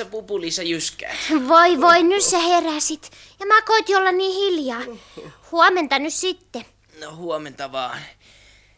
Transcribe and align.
Hei. 0.00 0.04
Mitäs 0.04 0.12
sä 0.12 0.18
pupulissa 0.22 0.62
jyskäät? 0.62 1.16
Voi 1.48 1.80
voi, 1.80 2.02
nyt 2.02 2.22
sä 2.22 2.38
heräsit. 2.38 3.10
Ja 3.40 3.46
mä 3.46 3.62
koitin 3.62 3.96
olla 3.96 4.12
niin 4.12 4.34
hiljaa. 4.34 4.80
Huomenta 5.52 5.98
nyt 5.98 6.14
sitten. 6.14 6.64
No 7.00 7.16
huomenta 7.16 7.72
vaan. 7.72 7.98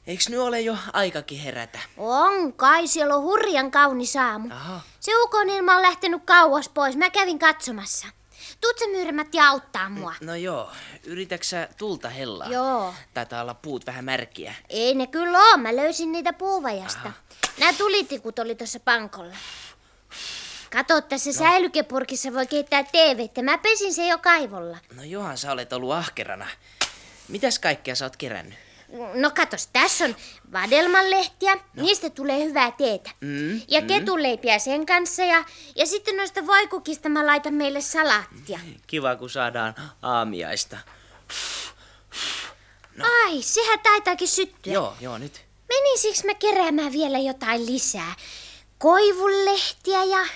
Eiks 0.07 0.29
nyt 0.29 0.41
ole 0.41 0.61
jo 0.61 0.77
aikakin 0.93 1.39
herätä? 1.39 1.79
On 1.97 2.53
kai, 2.53 2.87
siellä 2.87 3.17
on 3.17 3.23
hurjan 3.23 3.71
kaunis 3.71 4.17
aamu. 4.17 4.49
Aha. 4.55 4.81
Se 5.01 5.13
ukonilma 5.23 5.77
on 5.77 5.83
lähtenyt 5.83 6.23
kauas 6.25 6.69
pois. 6.69 6.97
Mä 6.97 7.11
kävin 7.11 7.39
katsomassa. 7.39 8.07
Tuut 8.61 8.79
sä 8.79 8.85
Myyrmätti 8.89 9.41
auttaa 9.41 9.89
mua. 9.89 10.15
No 10.21 10.35
joo, 10.35 10.71
yritäks 11.05 11.51
sä 11.51 11.69
tulta 11.79 12.09
hellaa? 12.09 12.49
Joo. 12.49 12.95
Taitaa 13.15 13.43
olla 13.43 13.55
puut 13.55 13.87
vähän 13.87 14.05
märkiä. 14.05 14.55
Ei 14.69 14.95
ne 14.95 15.07
kyllä 15.07 15.39
oo, 15.39 15.57
mä 15.57 15.77
löysin 15.77 16.13
niitä 16.13 16.33
puuvajasta. 16.33 17.13
Nämä 17.59 17.73
tulitikut 17.73 18.39
oli 18.39 18.55
tuossa 18.55 18.81
pankolla. 18.81 19.35
Kato, 20.73 21.01
tässä 21.01 21.33
säilykepurkissa 21.33 22.33
voi 22.33 22.47
keittää 22.47 22.83
TVtä. 22.83 23.43
Mä 23.43 23.59
pesin 23.59 23.95
se 23.95 24.07
jo 24.07 24.19
kaivolla. 24.19 24.79
No 24.95 25.03
johan 25.03 25.39
sä 25.39 25.53
olet 25.53 25.73
ollut 25.73 25.93
ahkerana. 25.93 26.49
Mitäs 27.29 27.59
kaikkea 27.59 27.95
sä 27.95 28.05
oot 28.05 28.17
kerännyt? 28.17 28.59
No 29.15 29.31
katos, 29.31 29.67
tässä 29.73 30.05
on 30.05 30.17
vadelmanlehtiä, 30.53 31.55
no. 31.55 31.83
niistä 31.83 32.11
tulee 32.11 32.45
hyvää 32.45 32.71
teetä. 32.71 33.11
Mm, 33.21 33.61
ja 33.69 33.83
ketunleipiä 33.83 34.59
sen 34.59 34.87
kanssa 34.87 35.23
ja, 35.23 35.45
ja 35.77 35.87
sitten 35.87 36.17
noista 36.17 36.47
voikukista 36.47 37.09
mä 37.09 37.27
laitan 37.27 37.55
meille 37.55 37.81
salaattia. 37.81 38.59
Kiva, 38.87 39.17
kun 39.17 39.31
saadaan 39.31 39.75
aamiaista. 40.03 40.79
Ai, 43.25 43.43
sehän 43.43 43.81
taitaakin 43.81 44.29
syttyä. 44.29 44.73
Joo, 44.73 44.97
joo, 45.01 45.19
nyt. 45.19 45.45
Menisikö 45.69 46.27
mä 46.27 46.35
keräämään 46.35 46.93
vielä 46.93 47.19
jotain 47.19 47.67
lisää? 47.67 48.15
Koivunlehtiä 48.79 50.05
ja, 50.05 50.27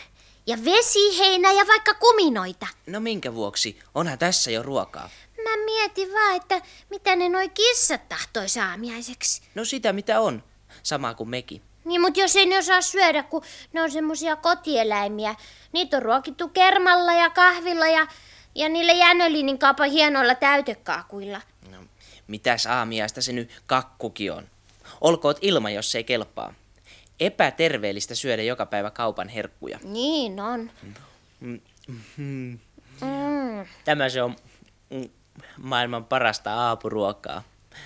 ja 0.46 0.56
vesiheinä 0.64 1.52
ja 1.52 1.66
vaikka 1.66 1.94
kuminoita. 1.94 2.66
No 2.86 3.00
minkä 3.00 3.34
vuoksi? 3.34 3.78
Onhan 3.94 4.18
tässä 4.18 4.50
jo 4.50 4.62
ruokaa. 4.62 5.10
Mä 5.44 5.64
mietin 5.64 6.12
vaan, 6.12 6.36
että 6.36 6.60
mitä 6.90 7.16
ne 7.16 7.28
noi 7.28 7.48
kissat 7.48 8.08
tahtoi 8.08 8.48
saamiaiseksi. 8.48 9.42
No 9.54 9.64
sitä 9.64 9.92
mitä 9.92 10.20
on. 10.20 10.42
Sama 10.82 11.14
kuin 11.14 11.28
mekin. 11.28 11.62
Niin, 11.84 12.00
mutta 12.00 12.20
jos 12.20 12.36
ei 12.36 12.46
ne 12.46 12.58
osaa 12.58 12.80
syödä, 12.80 13.22
kun 13.22 13.42
ne 13.72 13.82
on 13.82 13.90
semmosia 13.90 14.36
kotieläimiä. 14.36 15.34
Niitä 15.72 15.96
on 15.96 16.02
ruokittu 16.02 16.48
kermalla 16.48 17.12
ja 17.12 17.30
kahvilla 17.30 17.86
ja, 17.86 18.06
ja 18.54 18.68
niillä 18.68 18.92
jänöliinin 18.92 19.58
kaupan 19.58 19.90
hienoilla 19.90 20.34
täytekaakuilla. 20.34 21.40
No, 21.70 21.78
mitäs 22.26 22.66
aamiaista 22.66 23.22
se 23.22 23.32
nyt 23.32 23.62
kakkukin 23.66 24.32
on? 24.32 24.48
Olkoot 25.00 25.38
ilma, 25.40 25.70
jos 25.70 25.92
se 25.92 25.98
ei 25.98 26.04
kelpaa. 26.04 26.54
Epäterveellistä 27.20 28.14
syödä 28.14 28.42
joka 28.42 28.66
päivä 28.66 28.90
kaupan 28.90 29.28
herkkuja. 29.28 29.78
Niin 29.82 30.40
on. 30.40 30.70
Mm. 31.40 31.60
Mm. 32.16 32.58
Tämä 33.84 34.08
se 34.08 34.22
on 34.22 34.36
maailman 35.58 36.04
parasta 36.04 36.54
aapuruokaa. 36.54 37.42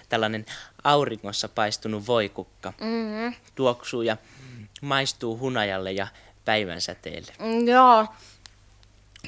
Tällainen 0.09 0.47
auringossa 0.84 1.49
paistunut 1.49 2.06
voikukka. 2.06 2.72
Mm-hmm. 2.81 3.34
Tuoksuu 3.54 4.03
ja 4.03 4.16
maistuu 4.81 5.38
hunajalle 5.38 5.93
ja 5.93 6.06
päivän 6.44 6.81
säteelle. 6.81 7.33
Mm, 7.38 7.69
Joo. 7.69 8.06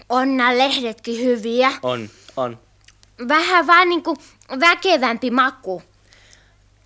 On 0.08 0.36
nämä 0.36 0.58
lehdetkin 0.58 1.24
hyviä. 1.24 1.72
On, 1.82 2.10
on. 2.36 2.58
Vähän 3.28 3.66
vaan 3.66 3.88
niinku 3.88 4.16
väkevämpi 4.60 5.30
maku. 5.30 5.82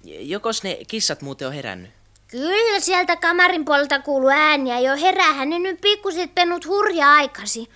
Jokos 0.04 0.62
ne 0.62 0.78
kissat 0.88 1.22
muuten 1.22 1.48
on 1.48 1.54
herännyt? 1.54 1.90
Kyllä 2.30 2.80
sieltä 2.80 3.16
kamarin 3.16 3.64
puolelta 3.64 3.98
kuuluu 3.98 4.30
ääniä 4.30 4.80
jo. 4.80 4.96
Heräähän 4.96 5.50
ne 5.50 5.58
nyt 5.58 5.80
pikkuset 5.80 6.34
pennut 6.34 6.66
hurja 6.66 7.12
aikasi. 7.12 7.68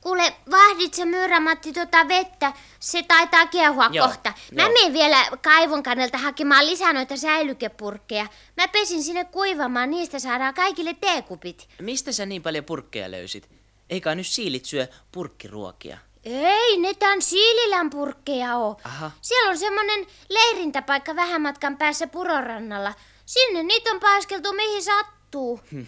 Kuule, 0.00 0.34
vahdit 0.50 0.94
sä 0.94 1.04
Myyrämatti 1.04 1.72
tota 1.72 2.08
vettä? 2.08 2.52
Se 2.80 3.02
taitaa 3.02 3.46
kiehua 3.46 3.88
Joo, 3.92 4.06
kohta. 4.06 4.32
Mä 4.54 4.62
joo. 4.62 4.72
menen 4.72 4.92
vielä 4.92 5.16
kaivon 5.42 5.82
kannalta 5.82 6.18
hakemaan 6.18 6.66
lisää 6.66 6.92
noita 6.92 7.16
säilykepurkkeja. 7.16 8.26
Mä 8.56 8.68
pesin 8.68 9.02
sinne 9.02 9.24
kuivamaan, 9.24 9.90
niistä 9.90 10.18
saadaan 10.18 10.54
kaikille 10.54 10.94
teekupit. 10.94 11.68
Mistä 11.82 12.12
sä 12.12 12.26
niin 12.26 12.42
paljon 12.42 12.64
purkkeja 12.64 13.10
löysit? 13.10 13.48
Eikä 13.90 14.14
nyt 14.14 14.26
siilit 14.26 14.64
syö 14.64 14.86
purkkiruokia. 15.12 15.98
Ei, 16.24 16.76
ne 16.76 16.94
tän 16.94 17.22
Siililän 17.22 17.90
purkkeja 17.90 18.56
oo. 18.56 18.80
Aha. 18.84 19.10
Siellä 19.20 19.50
on 19.50 19.58
semmonen 19.58 20.06
leirintäpaikka 20.28 21.16
vähän 21.16 21.42
matkan 21.42 21.76
päässä 21.76 22.06
Purorannalla. 22.06 22.94
Sinne 23.28 23.62
niitä 23.62 23.90
on 23.90 24.00
paiskeltu 24.00 24.52
mihin 24.52 24.82
sattuu. 24.82 25.60
Hm. 25.72 25.82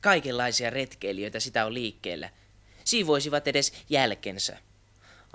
Kaikenlaisia 0.00 0.70
retkeilijöitä 0.70 1.40
sitä 1.40 1.66
on 1.66 1.74
liikkeellä. 1.74 2.30
Siivoisivat 2.84 3.48
edes 3.48 3.72
jälkensä. 3.90 4.58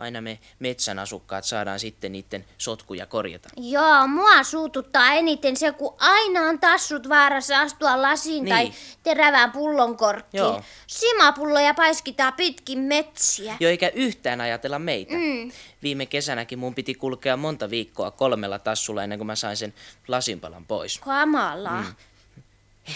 Aina 0.02 0.22
me 0.22 0.40
metsän 0.60 1.00
asukkaat 1.00 1.44
saadaan 1.46 1.80
sitten 1.80 2.12
niiden 2.12 2.46
sotkuja 2.58 3.06
korjata. 3.06 3.50
Joo, 3.58 4.08
mua 4.08 4.44
suututtaa 4.44 5.14
eniten 5.14 5.58
se, 5.58 5.72
kun 5.72 5.96
aina 6.00 6.42
on 6.42 6.60
tassut 6.60 7.10
vaarassa 7.10 7.60
astua 7.62 8.02
lasiin 8.02 8.44
Niin. 8.46 8.56
tai 8.56 8.72
terävään 9.04 9.52
pullon 9.52 9.98
korkkiin. 9.98 10.40
Joo. 10.40 10.62
Simapulloja 10.88 11.74
paiskitaan 11.74 12.34
pitkin 12.34 12.80
metsiä. 12.80 13.58
Jo 13.60 13.70
eikä 13.70 13.90
yhtään 13.96 14.42
ajatella 14.42 14.80
meitä. 14.80 15.14
Mm. 15.14 15.52
Viime 15.84 16.06
kesänäkin 16.06 16.60
mun 16.60 16.76
piti 16.76 16.94
kulkea 16.96 17.38
monta 17.38 17.70
viikkoa 17.70 18.12
kolmella 18.12 18.60
tassulla 18.60 19.04
ennen 19.04 19.20
kuin 19.20 19.28
mä 19.28 19.36
sain 19.36 19.58
sen 19.58 19.74
lasinpalan 20.08 20.66
pois. 20.66 21.00
Kamalaa. 21.00 21.82
Mm. 21.82 21.96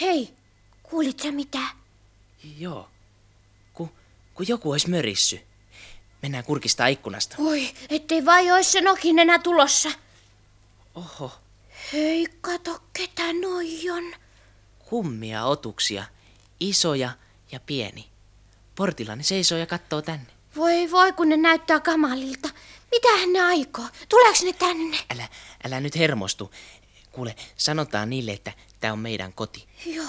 Hei, 0.01 0.29
kuulit 0.83 1.19
sä 1.19 1.31
mitä? 1.31 1.59
Joo. 2.59 2.89
Ku, 3.73 3.89
kun 4.33 4.45
joku 4.49 4.71
olisi 4.71 4.89
mörissy. 4.89 5.39
Mennään 6.25 6.43
kurkistaa 6.43 6.87
ikkunasta. 6.87 7.35
Oi, 7.39 7.69
ettei 7.89 8.25
vai 8.25 8.51
ois 8.51 8.71
se 8.71 8.81
nokin 8.81 9.19
enää 9.19 9.39
tulossa. 9.39 9.89
Oho, 10.95 11.31
Hei, 11.93 12.27
kato 12.41 12.83
ketä 12.93 13.23
noi 13.41 13.89
on. 13.89 14.13
kummia 14.79 15.45
otuksia. 15.45 16.03
Isoja 16.59 17.09
ja 17.51 17.59
pieni. 17.59 18.07
Portilla 18.75 19.15
ne 19.15 19.23
seisoo 19.23 19.57
ja 19.57 19.65
katsoo 19.65 20.01
tänne. 20.01 20.25
Voi 20.55 20.91
voi, 20.91 21.13
kun 21.13 21.29
ne 21.29 21.37
näyttää 21.37 21.79
kamalilta. 21.79 22.49
Mitähän 22.91 23.33
ne 23.33 23.41
aikoo? 23.41 23.85
Tuleeko 24.09 24.39
ne 24.45 24.53
tänne? 24.53 24.97
Älä, 25.13 25.27
älä 25.65 25.79
nyt 25.79 25.95
hermostu. 25.95 26.51
Kuule, 27.11 27.35
sanotaan 27.57 28.09
niille, 28.09 28.31
että 28.31 28.53
tämä 28.79 28.93
on 28.93 28.99
meidän 28.99 29.33
koti. 29.33 29.67
Joo. 29.85 30.05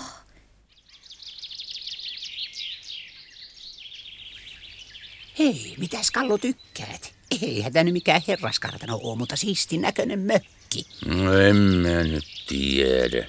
Hei, 5.39 5.75
mitäs 5.79 6.11
Kallo 6.11 6.39
tykkäät? 6.39 7.15
Eihän 7.43 7.73
tämä 7.73 7.85
nyt 7.85 7.93
mikään 7.93 8.23
herraskartano 8.29 9.01
oo, 9.03 9.17
mutta 9.17 9.37
siistin 9.37 9.81
näköinen 9.81 10.19
mökki. 10.19 10.87
No 11.07 11.39
en 11.39 11.57
mä 11.57 12.03
nyt 12.03 12.25
tiedä. 12.49 13.29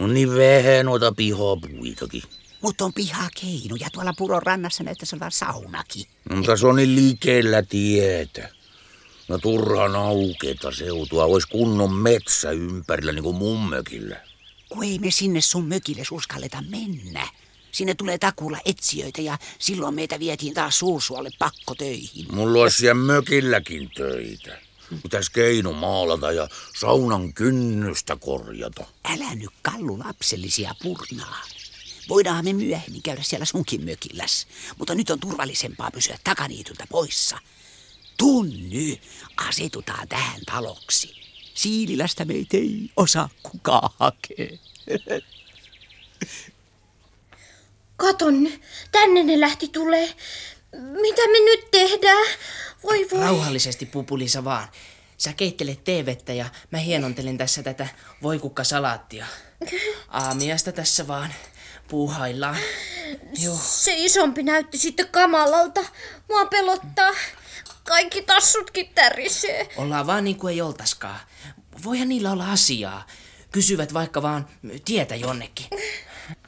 On 0.00 0.14
niin 0.14 0.30
vähän 0.30 0.86
noita 0.86 1.12
pihapuitakin. 1.12 2.22
Mutta 2.60 2.84
on 2.84 2.92
pihakeinu 2.92 3.76
ja 3.80 3.90
tuolla 3.92 4.12
puron 4.18 4.42
rannassa 4.42 4.84
näyttäisi 4.84 5.16
olevan 5.16 5.32
saunakin. 5.32 6.06
No, 6.30 6.36
mutta 6.36 6.56
se 6.56 6.66
on 6.66 6.76
niin 6.76 6.96
likellä 6.96 7.62
tietä. 7.62 8.48
No 9.28 9.38
turhaan 9.38 9.96
aukeita 9.96 10.72
seutua. 10.72 11.24
Ois 11.24 11.46
kunnon 11.46 11.92
metsä 11.92 12.50
ympärillä 12.50 13.12
niin 13.12 13.24
kuin 13.24 13.36
mun 13.36 13.68
mökillä. 13.68 14.16
Kun 14.68 14.84
ei 14.84 14.98
me 14.98 15.10
sinne 15.10 15.40
sun 15.40 15.68
mökille 15.68 16.02
uskalleta 16.12 16.62
mennä. 16.68 17.28
Sinne 17.74 17.94
tulee 17.94 18.18
takuulla 18.18 18.58
etsijöitä 18.64 19.22
ja 19.22 19.38
silloin 19.58 19.94
meitä 19.94 20.18
vietiin 20.18 20.54
taas 20.54 20.78
suursuolle 20.78 21.30
pakkotöihin. 21.38 22.34
Mulla 22.34 22.62
olisi 22.62 22.76
siellä 22.76 22.94
mökilläkin 22.94 23.90
töitä. 23.96 24.58
Pitäis 25.02 25.30
keino 25.30 25.72
maalata 25.72 26.32
ja 26.32 26.48
saunan 26.78 27.32
kynnystä 27.32 28.16
korjata. 28.16 28.84
Älä 29.04 29.34
nyt 29.34 29.50
kallu 29.62 29.98
lapsellisia 29.98 30.74
purnaa. 30.82 31.42
Voidaan 32.08 32.44
me 32.44 32.52
myöhemmin 32.52 33.02
käydä 33.02 33.22
siellä 33.22 33.44
sunkin 33.44 33.84
mökilläs, 33.84 34.46
mutta 34.78 34.94
nyt 34.94 35.10
on 35.10 35.20
turvallisempaa 35.20 35.90
pysyä 35.90 36.18
takaniityltä 36.24 36.86
poissa. 36.90 37.38
Tunny, 38.16 38.96
asetutaan 39.36 40.08
tähän 40.08 40.40
taloksi. 40.46 41.14
Siililästä 41.54 42.24
meitä 42.24 42.56
ei 42.56 42.90
osaa 42.96 43.28
kukaan 43.42 43.90
hakea. 43.98 44.58
Katon, 47.96 48.48
tänne 48.92 49.22
ne 49.22 49.40
lähti 49.40 49.68
tulee. 49.68 50.14
Mitä 51.00 51.28
me 51.28 51.38
nyt 51.44 51.70
tehdään? 51.70 52.26
Voi 52.82 53.06
voi. 53.10 53.20
Rauhallisesti, 53.20 53.86
Pupulisa 53.86 54.44
vaan. 54.44 54.68
Sä 55.16 55.32
keittelet 55.32 55.84
teevettä 55.84 56.32
ja 56.32 56.46
mä 56.70 56.78
hienontelen 56.78 57.38
tässä 57.38 57.62
tätä 57.62 57.88
voikukkasalaattia. 58.22 59.26
Aamiasta 60.08 60.72
tässä 60.72 61.06
vaan 61.06 61.34
puuhaillaan. 61.88 62.58
Joo. 63.38 63.58
Se 63.62 63.92
isompi 63.96 64.42
näytti 64.42 64.78
sitten 64.78 65.08
kamalalta. 65.08 65.80
Mua 66.28 66.46
pelottaa. 66.46 67.12
Kaikki 67.84 68.22
tassutkin 68.22 68.88
tärisee. 68.94 69.68
Ollaan 69.76 70.06
vaan 70.06 70.24
niin 70.24 70.36
kuin 70.36 70.54
ei 70.54 70.60
oltaskaan. 70.60 71.20
Voihan 71.84 72.08
niillä 72.08 72.32
olla 72.32 72.52
asiaa. 72.52 73.06
Kysyvät 73.52 73.94
vaikka 73.94 74.22
vaan 74.22 74.48
tietä 74.84 75.14
jonnekin. 75.14 75.66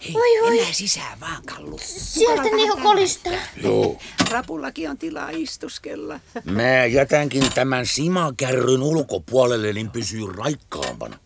Hei, 0.04 0.14
Oi, 0.14 0.40
oi. 0.40 0.50
mennään 0.50 0.74
sisään 0.74 1.20
vaan, 1.20 1.42
Kallu. 1.46 1.78
Sieltä 1.82 2.42
ne 2.42 2.82
kolistaa. 2.82 3.32
Joo. 3.62 3.98
Rapullakin 4.30 4.90
on 4.90 4.98
tilaa 4.98 5.30
istuskella. 5.30 6.20
Mä 6.44 6.84
jätänkin 6.86 7.52
tämän 7.54 7.86
simakärryn 7.86 8.82
ulkopuolelle, 8.82 9.72
niin 9.72 9.90
pysyy 9.90 10.32
raikkaampana. 10.32 11.18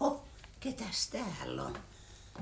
Oh, 0.00 0.22
ketäs 0.60 1.08
täällä 1.08 1.62
on? 1.62 1.78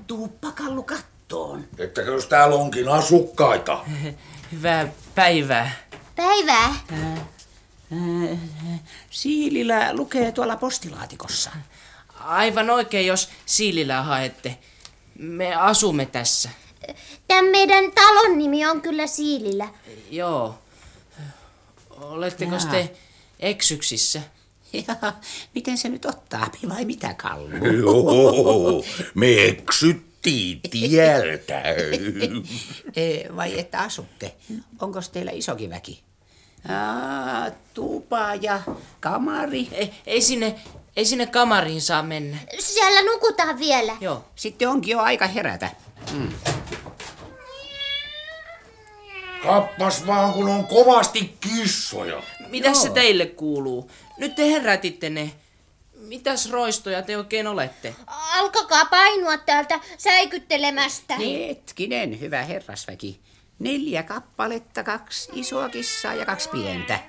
Tuuppa 0.07 0.51
Kallu 0.51 0.83
kattoon. 0.83 1.67
Ettäkö 1.77 2.11
jos 2.11 2.25
täällä 2.25 2.55
onkin 2.55 2.89
asukkaita? 2.89 3.85
Hyvää 4.51 4.87
päivää. 5.15 5.71
Päivää. 6.15 6.75
Siilillä 9.09 9.93
lukee 9.95 10.31
tuolla 10.31 10.55
postilaatikossa. 10.57 11.51
Aivan 12.19 12.69
oikein, 12.69 13.07
jos 13.07 13.29
Siililää 13.45 14.03
haette. 14.03 14.57
Me 15.19 15.55
asumme 15.55 16.05
tässä. 16.05 16.49
Tämän 17.27 17.45
meidän 17.45 17.91
talon 17.91 18.37
nimi 18.37 18.65
on 18.65 18.81
kyllä 18.81 19.07
Siilillä. 19.07 19.69
Joo. 20.11 20.59
Oletteko 21.89 22.55
Jaa. 22.55 22.71
te 22.71 22.93
eksyksissä? 23.39 24.21
Ja 24.73 25.13
miten 25.55 25.77
se 25.77 25.89
nyt 25.89 26.05
ottaa 26.05 26.51
vai 26.69 26.85
mitä 26.85 27.13
Kallu? 27.13 27.49
Joo, 27.77 28.83
me 29.15 29.45
eksyttiin 29.45 30.61
tieltä. 30.71 31.63
E, 32.95 33.35
vai 33.35 33.59
että 33.59 33.79
asutte? 33.79 34.35
Onko 34.81 34.99
teillä 35.11 35.31
isokin 35.31 35.69
väki? 35.69 36.03
Aa, 36.69 37.51
tupa 37.73 38.35
ja 38.41 38.59
kamari. 38.99 39.67
Ei, 39.71 39.93
ei, 40.05 40.21
sinne, 40.21 40.55
ei 40.95 41.05
sinne 41.05 41.25
kamariin 41.25 41.81
saa 41.81 42.03
mennä. 42.03 42.37
Siellä 42.59 43.11
nukutaan 43.11 43.59
vielä. 43.59 43.97
Joo. 44.01 44.25
Sitten 44.35 44.69
onkin 44.69 44.91
jo 44.91 44.99
aika 44.99 45.27
herätä. 45.27 45.69
Kappas 49.43 50.07
vaan, 50.07 50.33
kun 50.33 50.47
on 50.49 50.67
kovasti 50.67 51.37
kissoja. 51.39 52.23
Mitäs 52.49 52.81
se 52.81 52.89
teille 52.89 53.25
kuuluu? 53.25 53.91
Nyt 54.17 54.35
te 54.35 54.51
herätitte 54.51 55.09
ne. 55.09 55.31
Mitäs 55.95 56.51
roistoja 56.51 57.01
te 57.01 57.17
oikein 57.17 57.47
olette? 57.47 57.95
Alkakaa 58.07 58.85
painua 58.85 59.37
täältä 59.37 59.79
säikyttelemästä. 59.97 61.15
Hetkinen, 61.15 62.19
hyvä 62.19 62.43
herrasväki. 62.43 63.19
Neljä 63.63 64.03
kappaletta, 64.03 64.83
kaksi 64.83 65.29
isoa 65.33 65.69
kissaa 65.69 66.13
ja 66.13 66.25
kaksi 66.25 66.49
pientä. 66.49 66.99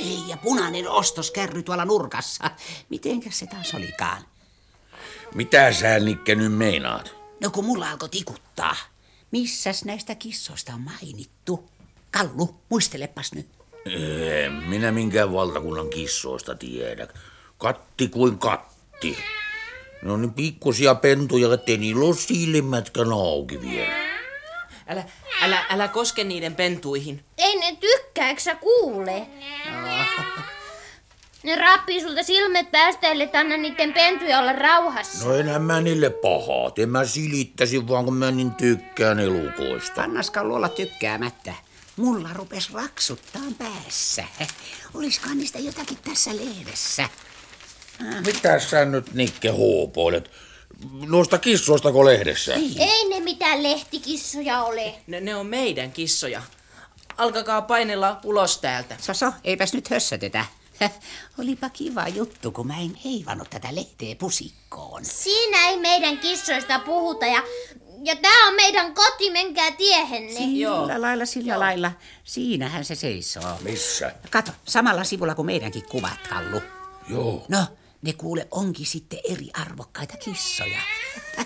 Hei, 0.00 0.18
ja 0.28 0.36
punainen 0.36 0.88
ostoskärry 0.88 1.62
tuolla 1.62 1.84
nurkassa. 1.84 2.50
Mitenkäs 2.88 3.38
se 3.38 3.46
taas 3.46 3.74
olikaan? 3.74 4.22
Mitä 5.34 5.72
sä, 5.72 5.98
Nikke, 5.98 6.34
nyt 6.34 6.52
meinaat? 6.52 7.14
No 7.40 7.50
kun 7.50 7.64
mulla 7.64 7.90
alkoi 7.90 8.08
tikuttaa. 8.08 8.76
Missäs 9.30 9.84
näistä 9.84 10.14
kissoista 10.14 10.74
on 10.74 10.80
mainittu? 10.80 11.68
Kallu, 12.10 12.54
muistelepas 12.68 13.32
nyt. 13.32 13.46
En 13.86 14.52
minä 14.52 14.92
minkään 14.92 15.32
valtakunnan 15.32 15.90
kissoista 15.90 16.54
tiedä. 16.54 17.08
Katti 17.58 18.08
kuin 18.08 18.38
katti. 18.38 19.18
Ne 20.02 20.12
on 20.12 20.22
niin 20.22 20.34
pikkusia 20.34 20.94
pentuja, 20.94 21.54
ettei 21.54 21.76
niillä 21.76 22.04
ole 22.04 22.16
silmätkään 22.16 23.12
auki 23.12 23.60
vielä. 23.60 24.07
Älä, 24.88 25.04
älä, 25.42 25.64
älä 25.70 25.88
koske 25.88 26.24
niiden 26.24 26.54
pentuihin. 26.54 27.24
Ei 27.38 27.56
ne 27.56 27.76
tykkää, 27.80 28.28
eikö 28.28 28.40
sä 28.40 28.54
kuule? 28.54 29.26
Ne 31.42 31.56
rappii 31.56 32.02
sulta 32.02 32.22
silmät 32.22 32.70
päästä, 32.70 33.06
ellei 33.06 33.30
anna 33.32 33.56
niiden 33.56 33.92
pentuja 33.92 34.38
olla 34.38 34.52
rauhassa. 34.52 35.26
No 35.26 35.34
enhän 35.34 35.62
mä 35.62 35.80
niille 35.80 36.10
pahaa. 36.10 36.72
En 36.78 36.88
mä 36.88 37.04
silittäisin 37.04 37.88
vaan, 37.88 38.04
kun 38.04 38.14
mä 38.14 38.30
niin 38.30 38.54
tykkään 38.54 39.18
elukoista. 39.18 40.02
Annas 40.02 40.30
Kallu 40.30 40.54
olla 40.54 40.68
tykkäämättä. 40.68 41.54
Mulla 41.96 42.28
rupes 42.34 42.72
raksuttaan 42.72 43.54
päässä. 43.54 44.24
Oliskaan 44.94 45.38
niistä 45.38 45.58
jotakin 45.58 45.98
tässä 46.04 46.30
lehdessä? 46.36 47.08
Mitä 48.26 48.58
sä 48.58 48.84
nyt, 48.84 49.14
Nikke, 49.14 49.48
huupoilet? 49.48 50.30
Noista 51.06 51.38
kissoistako 51.38 52.04
lehdessä? 52.04 52.54
Ei 52.54 53.08
ne 53.08 53.20
mitään 53.20 53.62
lehtikissoja 53.62 54.62
ole. 54.62 54.94
Ne, 55.06 55.20
ne 55.20 55.36
on 55.36 55.46
meidän 55.46 55.92
kissoja. 55.92 56.42
Alkakaa 57.16 57.62
painella 57.62 58.20
ulos 58.24 58.58
täältä. 58.58 58.96
Soso, 59.00 59.32
eipäs 59.44 59.72
nyt 59.72 59.90
hössötetä. 59.90 60.44
Olipa 61.40 61.70
kiva 61.70 62.08
juttu, 62.08 62.52
kun 62.52 62.66
mä 62.66 62.78
en 62.78 62.94
heivannut 63.04 63.50
tätä 63.50 63.68
lehteä 63.74 64.14
pusikkoon. 64.14 65.04
Siinä 65.04 65.68
ei 65.68 65.76
meidän 65.76 66.18
kissoista 66.18 66.78
puhuta 66.78 67.26
ja, 67.26 67.42
ja 68.04 68.16
tää 68.16 68.46
on 68.48 68.54
meidän 68.54 68.94
koti, 68.94 69.30
menkää 69.30 69.70
tiehenne. 69.70 70.32
Sillä 70.32 70.58
Joo. 70.58 70.88
lailla, 71.00 71.26
sillä 71.26 71.58
lailla. 71.58 71.92
Siinähän 72.24 72.84
se 72.84 72.94
seisoo. 72.94 73.58
Missä? 73.62 74.12
Kato, 74.30 74.52
samalla 74.64 75.04
sivulla 75.04 75.34
kuin 75.34 75.46
meidänkin 75.46 75.84
kuvat, 75.84 76.28
Kallu. 76.28 76.60
Joo. 77.08 77.44
No, 77.48 77.58
ne 78.02 78.12
kuule 78.12 78.48
onkin 78.50 78.86
sitten 78.86 79.18
eri 79.30 79.48
arvokkaita 79.52 80.16
kissoja. 80.16 80.78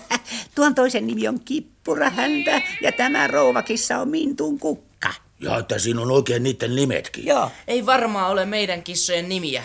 Tuon 0.55 0.75
toisen 0.75 1.07
nimi 1.07 1.27
on 1.27 1.39
Kippurahäntä 1.39 2.61
ja 2.81 2.91
tämä 2.91 3.27
rouvakissa 3.27 3.97
on 3.97 4.09
Mintun 4.09 4.59
kukka. 4.59 5.13
Ja 5.39 5.57
että 5.57 5.79
siinä 5.79 6.01
on 6.01 6.11
oikein 6.11 6.43
niiden 6.43 6.75
nimetkin. 6.75 7.25
Joo. 7.25 7.51
Ei 7.67 7.85
varmaan 7.85 8.31
ole 8.31 8.45
meidän 8.45 8.83
kissojen 8.83 9.29
nimiä. 9.29 9.63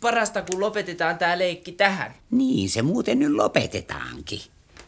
Parasta 0.00 0.42
kun 0.42 0.60
lopetetaan 0.60 1.18
tää 1.18 1.38
leikki 1.38 1.72
tähän. 1.72 2.14
Niin 2.30 2.70
se 2.70 2.82
muuten 2.82 3.18
nyt 3.18 3.32
lopetetaankin. 3.32 4.40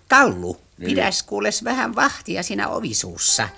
Kallu, 0.09 0.61
pidäs 0.85 1.23
kuules 1.23 1.65
vähän 1.65 1.95
vahtia 1.95 2.43
siinä 2.43 2.69
ovisuussa. 2.69 3.49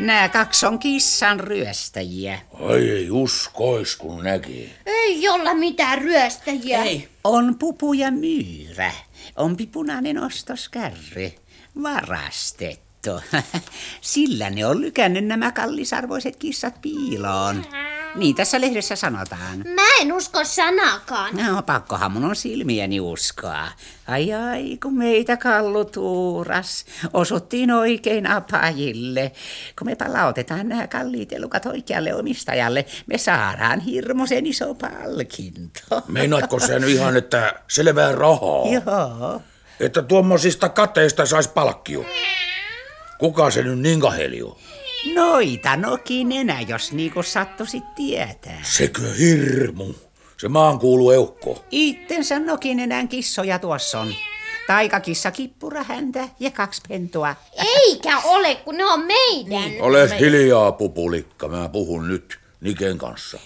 Nämä 0.00 0.28
kaksi 0.28 0.66
on 0.66 0.78
kissan 0.78 1.40
ryöstäjiä. 1.40 2.38
Ai 2.68 2.90
ei 2.90 3.10
uskois, 3.10 3.96
kun 3.96 4.24
näki. 4.24 4.72
Ei 4.86 5.28
olla 5.28 5.54
mitään 5.54 5.98
ryöstäjiä. 5.98 6.82
Ei. 6.82 7.08
On 7.24 7.58
pupu 7.58 7.92
ja 7.92 8.10
myyrä. 8.10 8.92
On 9.36 9.56
punainen 9.72 10.18
ostoskärry. 10.18 11.30
Varastettu. 11.82 13.10
Sillä 14.00 14.50
ne 14.50 14.66
on 14.66 14.80
lykännyt 14.80 15.24
nämä 15.24 15.52
kallisarvoiset 15.52 16.36
kissat 16.36 16.80
piiloon. 16.82 17.64
Niin 18.14 18.36
tässä 18.36 18.60
lehdessä 18.60 18.96
sanotaan. 18.96 19.58
Mä 19.74 20.00
en 20.00 20.12
usko 20.12 20.44
sanakaan. 20.44 21.36
No, 21.36 21.62
pakkohan 21.62 22.12
mun 22.12 22.24
on 22.24 22.36
silmiäni 22.36 23.00
uskoa. 23.00 23.68
Ai 24.06 24.32
ai, 24.32 24.78
kun 24.82 24.98
meitä 24.98 25.36
kallu 25.36 25.84
tuuras. 25.84 26.84
Osuttiin 27.12 27.70
oikein 27.70 28.26
apajille. 28.26 29.32
Kun 29.78 29.86
me 29.86 29.96
palautetaan 29.96 30.68
nämä 30.68 30.86
kalliit 30.86 31.32
elukat 31.32 31.66
oikealle 31.66 32.14
omistajalle, 32.14 32.86
me 33.06 33.18
saadaan 33.18 33.80
hirmuisen 33.80 34.46
iso 34.46 34.74
palkinto. 34.74 35.80
Meinaatko 36.08 36.56
nyt 36.78 36.88
ihan, 36.88 37.16
että 37.16 37.54
selvää 37.68 38.12
rahaa? 38.12 38.66
Joo. 38.72 39.42
Että 39.80 40.02
tuommoisista 40.02 40.68
kateista 40.68 41.26
sais 41.26 41.48
palkkio? 41.48 42.04
Kuka 43.18 43.50
se 43.50 43.62
nyt 43.62 43.78
niin 43.78 44.00
kaheli 44.00 44.42
on? 44.42 44.56
Noita 45.04 45.76
nokin 45.76 46.32
enää, 46.32 46.60
jos 46.60 46.92
niinku 46.92 47.22
sattuisit 47.22 47.94
tietää. 47.94 48.60
Sekö 48.62 49.14
hirmu? 49.18 49.94
Se 50.36 50.48
maan 50.48 50.78
kuuluu 50.78 51.10
eukko. 51.10 51.64
Ittensä 51.70 52.38
nokin 52.38 52.80
enää 52.80 53.06
kissoja 53.06 53.58
tuossa 53.58 54.00
on. 54.00 54.14
Taikakissa 54.66 55.30
kippurahäntä 55.30 56.28
ja 56.40 56.50
kaksi 56.50 56.82
pentua. 56.88 57.36
Eikä 57.80 58.18
ole, 58.18 58.54
kun 58.54 58.76
ne 58.76 58.84
on 58.84 59.00
meidän. 59.00 59.72
Ole 59.80 60.18
hiljaa, 60.20 60.72
pupulikka. 60.72 61.48
Mä 61.48 61.68
puhun 61.68 62.08
nyt 62.08 62.38
Niken 62.60 62.98
kanssa. 62.98 63.38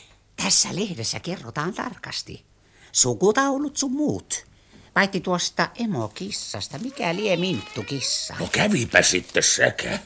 Tässä 0.42 0.68
lehdessä 0.72 1.20
kerrotaan 1.20 1.74
tarkasti. 1.74 2.44
Sukutaulut 2.92 3.76
sun 3.76 3.92
muut. 3.92 4.46
Paitsi 4.94 5.20
tuosta 5.20 5.68
emokissasta, 5.74 6.78
mikä 6.78 7.16
lie 7.16 7.36
minttukissa. 7.36 8.34
No 8.40 8.48
kävipä 8.52 9.02
sitten 9.02 9.42
säkä. 9.42 9.98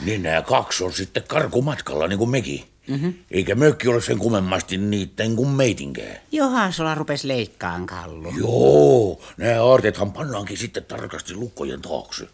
Niin 0.00 0.22
nämä 0.22 0.42
kaksi 0.42 0.84
on 0.84 0.92
sitten 0.92 1.24
karkumatkalla 1.28 2.08
niin 2.08 2.18
kuin 2.18 2.30
mekin. 2.30 2.64
Mm-hmm. 2.88 3.14
Eikä 3.30 3.54
mökki 3.54 3.88
ole 3.88 4.02
sen 4.02 4.18
kummemmasti 4.18 4.76
niitten 4.76 5.36
kuin 5.36 5.48
meitinkään. 5.48 6.16
Johan 6.32 6.72
sulla 6.72 6.94
rupes 6.94 7.24
leikkaan 7.24 7.86
kallu. 7.86 8.32
Joo, 8.38 9.20
nämä 9.36 9.64
aarteethan 9.64 10.12
pannaankin 10.12 10.58
sitten 10.58 10.84
tarkasti 10.84 11.34
lukkojen 11.34 11.82
taakse. 11.82 12.28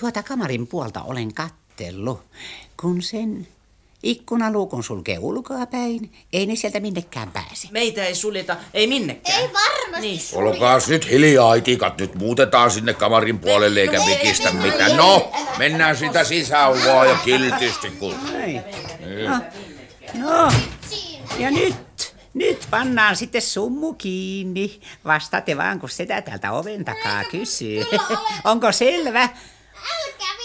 Tuota 0.00 0.22
kamarin 0.22 0.66
puolta 0.66 1.02
olen 1.02 1.34
kattellut, 1.34 2.20
kun 2.80 3.02
sen 3.02 3.48
ikkunaluukun 4.10 4.84
sulkee 4.84 5.18
ulkoapäin, 5.18 6.12
ei 6.32 6.46
ne 6.46 6.56
sieltä 6.56 6.80
minnekään 6.80 7.30
pääse. 7.30 7.68
Meitä 7.70 8.04
ei 8.04 8.14
suljeta, 8.14 8.56
ei 8.74 8.86
minnekään. 8.86 9.40
Ei 9.40 9.50
varmasti. 9.52 10.00
Niin. 10.00 10.20
Olkaas 10.32 10.88
nyt 10.88 11.10
hiljaa, 11.10 11.54
itikat. 11.54 11.98
Nyt 11.98 12.14
muutetaan 12.14 12.70
sinne 12.70 12.94
kamarin 12.94 13.38
puolelle 13.38 13.80
eikä 13.80 14.00
vikistä 14.06 14.52
mitään. 14.52 14.96
No, 14.96 15.32
mennään 15.58 15.96
sitä 15.96 16.24
sisään 16.24 16.72
vaan 16.72 17.08
ja 17.08 17.16
kiltisti, 17.24 17.90
kun... 17.90 18.14
Ei. 18.44 18.60
No, 19.28 19.40
no, 20.14 20.52
ja 21.38 21.50
nyt, 21.50 22.14
nyt 22.34 22.66
pannaan 22.70 23.16
sitten 23.16 23.42
summu 23.42 23.92
kiinni. 23.92 24.80
Vastaatte 25.04 25.56
vaan, 25.56 25.80
kun 25.80 25.90
sitä 25.90 26.22
täältä 26.22 26.52
oven 26.52 26.84
takaa 26.84 27.24
kysyy. 27.24 27.84
Onko 28.44 28.72
selvä? 28.72 29.28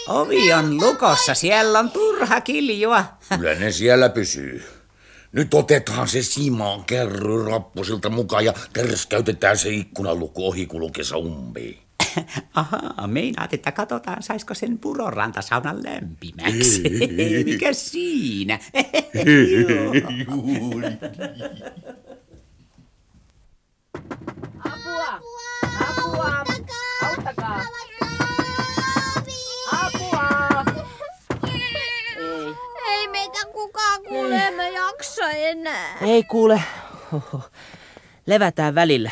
Ovi 0.07 0.53
on 0.53 0.77
lukossa, 0.77 1.33
siellä 1.33 1.79
on 1.79 1.91
turha 1.91 2.41
kiljua. 2.41 3.05
Kyllä 3.37 3.55
ne 3.55 3.71
siellä 3.71 4.09
pysyy. 4.09 4.63
Nyt 5.31 5.53
otetaan 5.53 6.07
se 6.07 6.21
Simaan 6.21 6.83
kerry 6.85 7.45
rappusilta 7.45 8.09
mukaan 8.09 8.45
ja 8.45 8.53
terskäytetään 8.73 9.57
se 9.57 9.69
ikkunalukko 9.69 10.47
ohikulukessa 10.47 11.17
umpiin. 11.17 11.79
Ahaa, 12.53 13.07
meinaat, 13.07 13.53
että 13.53 13.71
katsotaan, 13.71 14.23
saisiko 14.23 14.53
sen 14.53 14.77
purorantasaunan 14.77 15.83
lämpimäksi. 15.83 16.83
Mikä 17.45 17.73
siinä? 17.73 18.59
Apua! 24.65 25.19
Apua! 25.79 26.45
Auttakaa! 27.01 27.61
Kukaan 33.51 34.03
kuule, 34.03 34.36
emme 34.36 34.70
jaksa 34.70 35.29
enää. 35.29 35.98
Ei 36.01 36.24
kuule. 36.24 36.63
Oho. 37.13 37.41
Levätään 38.25 38.75
välillä. 38.75 39.12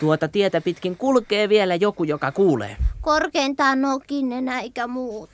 Tuota 0.00 0.28
tietä 0.28 0.60
pitkin 0.60 0.96
kulkee 0.96 1.48
vielä 1.48 1.74
joku, 1.74 2.04
joka 2.04 2.32
kuulee. 2.32 2.76
Korkeintaan 3.00 3.82
nokinen 3.82 4.48
eikä 4.48 4.86
muut. 4.86 5.30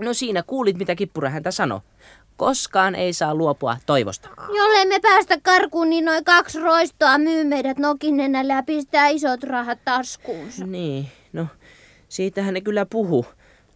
No 0.00 0.14
siinä 0.14 0.42
kuulit, 0.42 0.78
mitä 0.78 0.94
kippura 0.94 1.30
häntä 1.30 1.50
sanoi. 1.50 1.80
Koskaan 2.36 2.94
ei 2.94 3.12
saa 3.12 3.34
luopua 3.34 3.76
toivosta. 3.86 4.28
Jollei 4.38 4.86
me 4.86 5.00
päästä 5.00 5.38
karkuun, 5.42 5.90
niin 5.90 6.04
noin 6.04 6.24
kaksi 6.24 6.60
roistoa 6.60 7.18
myy 7.18 7.44
meidät 7.44 7.78
nokinenällä 7.78 8.54
ja 8.54 8.62
pistää 8.62 9.08
isot 9.08 9.42
rahat 9.42 9.78
taskuunsa. 9.84 10.66
Niin, 10.66 11.08
no 11.32 11.46
siitähän 12.08 12.54
ne 12.54 12.60
kyllä 12.60 12.86
puhu 12.86 13.26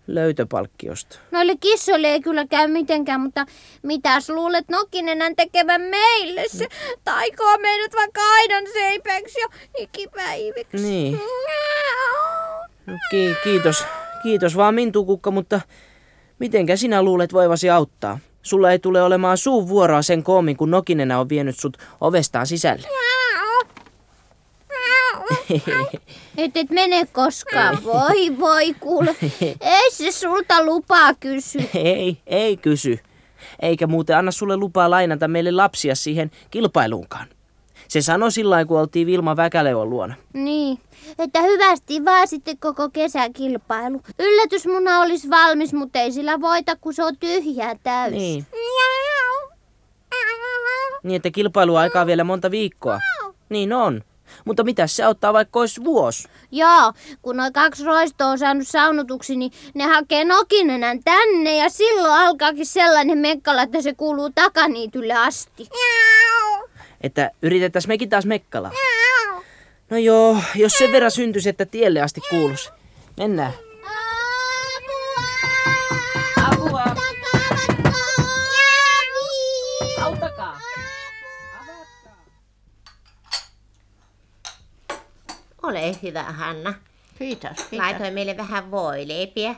löytöpalkkiosta. 0.07 1.19
Noille 1.31 1.57
kissoille 1.61 2.07
ei 2.07 2.21
kyllä 2.21 2.47
käy 2.47 2.69
mitenkään, 2.69 3.21
mutta 3.21 3.47
mitäs 3.83 4.31
luulet 4.31 4.69
nokinenän 4.69 5.37
tekevän 5.37 5.81
meille? 5.81 6.45
Se 6.49 6.69
taikoo 7.05 7.59
meidät 7.59 7.95
vaikka 7.95 8.21
aidan 8.35 8.65
seipäksi 8.73 9.41
ja 9.41 9.47
ikipäiviksi. 9.79 10.77
Niin. 10.77 11.21
No, 12.87 12.95
ki- 13.11 13.35
kiitos. 13.45 13.85
Kiitos 14.23 14.57
vaan 14.57 14.75
Mintukukka, 14.75 15.31
mutta 15.31 15.61
mitenkä 16.39 16.77
sinä 16.77 17.03
luulet 17.03 17.33
voivasi 17.33 17.71
auttaa? 17.71 18.19
Sulla 18.43 18.71
ei 18.73 18.79
tule 18.79 19.03
olemaan 19.03 19.39
suun 19.39 19.69
vuoroa 19.69 20.03
sen 20.03 20.23
koomin, 20.23 20.57
kun 20.57 20.71
Nokinenä 20.71 21.21
on 21.21 21.29
vienyt 21.29 21.59
sut 21.59 21.77
ovestaan 22.01 22.47
sisälle. 22.47 22.89
Et 26.37 26.57
et 26.57 26.71
mene 26.71 27.07
koskaan. 27.13 27.85
Voi 27.85 28.39
voi 28.39 28.75
kuule. 28.81 29.17
Ei 29.61 29.91
se 29.91 30.13
sulta 30.13 30.65
lupaa 30.65 31.15
kysy. 31.15 31.59
ei, 31.75 32.19
ei 32.27 32.57
kysy. 32.57 32.99
Eikä 33.61 33.87
muuten 33.87 34.17
anna 34.17 34.31
sulle 34.31 34.57
lupaa 34.57 34.91
lainata 34.91 35.29
meille 35.29 35.51
lapsia 35.51 35.95
siihen 35.95 36.31
kilpailuunkaan. 36.51 37.27
Se 37.89 38.03
sanoi 38.03 38.33
sillä 38.33 38.65
kun 38.65 38.81
oltiin 38.81 39.07
Vilma 39.07 39.37
Väkälevon 39.37 39.91
luona. 39.91 40.15
Niin, 40.33 40.79
että 41.19 41.43
hyvästi 41.43 42.05
vaan 42.05 42.29
sitten 42.29 42.59
koko 42.59 42.89
kesäkilpailu. 42.91 44.01
Yllätysmuna 44.19 45.01
olisi 45.01 45.31
valmis, 45.31 45.73
mutta 45.73 45.99
ei 45.99 46.13
sillä 46.13 46.41
voita, 46.41 46.77
kun 46.77 46.95
se 46.95 47.05
on 47.05 47.17
tyhjää 47.17 47.77
täysin. 47.83 48.19
Niin. 48.19 48.47
Niin, 51.03 51.17
että 51.17 51.31
kilpailuaikaa 51.31 52.07
vielä 52.07 52.25
monta 52.25 52.51
viikkoa. 52.51 53.01
Niin 53.49 53.73
on. 53.73 54.05
Mutta 54.45 54.65
mitä 54.65 54.87
se 54.87 55.05
auttaa 55.05 55.33
vaikka 55.33 55.61
olisi 55.61 55.85
vuosi? 55.85 56.29
Joo, 56.51 56.93
kun 57.23 57.37
noin 57.37 57.53
kaksi 57.53 57.85
roistoa 57.85 58.27
on 58.27 58.39
saanut 58.39 58.69
saunotuksi, 58.69 59.37
niin 59.37 59.53
ne 59.75 59.85
hakee 59.85 60.25
nokinenän 60.25 61.01
tänne 61.05 61.57
ja 61.57 61.69
silloin 61.69 62.21
alkaakin 62.21 62.67
sellainen 62.67 63.19
mekkala, 63.19 63.63
että 63.63 63.83
se 63.83 63.95
kuuluu 63.95 64.31
takaniitylle 64.35 65.15
asti. 65.15 65.69
Että 67.01 67.31
yritettäisiin 67.43 67.91
mekin 67.91 68.09
taas 68.09 68.27
mekkala. 68.27 68.71
No 69.91 69.97
joo, 69.97 70.37
jos 70.55 70.73
sen 70.73 70.93
verran 70.93 71.11
syntyisi, 71.11 71.49
että 71.49 71.67
tielle 71.67 72.01
asti 72.01 72.21
kuulus. 72.31 72.73
Mennään. 73.17 73.53
Ole 85.67 85.99
hyvä, 86.03 86.23
Hanna. 86.23 86.75
Kiitos, 87.19 87.51
kiitos. 87.57 87.79
Laitoin 87.79 88.15
meille 88.15 88.37
vähän 88.37 88.71
voileipiä. 88.71 89.55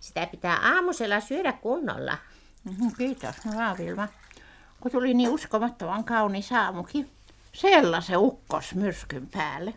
Sitä 0.00 0.26
pitää 0.26 0.58
aamusella 0.74 1.20
syödä 1.20 1.52
kunnolla. 1.52 2.18
Mhm, 2.64 2.88
Kiitos, 2.98 3.34
hyvä 3.44 3.76
Vilma. 3.78 4.08
Kun 4.80 4.90
tuli 4.92 5.14
niin 5.14 5.28
uskomattoman 5.30 6.04
kaunis 6.04 6.52
aamukin. 6.52 7.10
Sellaisen 7.52 8.18
ukkosmyrskyn 8.18 9.26
päälle. 9.26 9.74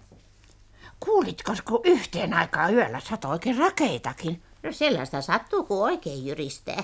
Kuulitko, 0.99 1.53
kun 1.65 1.81
yhteen 1.83 2.33
aikaan 2.33 2.73
yöllä 2.73 2.99
satoikin 2.99 3.57
rakeitakin? 3.57 4.43
No 4.63 4.71
sellaista 4.71 5.21
sattuu, 5.21 5.63
kun 5.63 5.83
oikein 5.83 6.25
jyristää. 6.25 6.83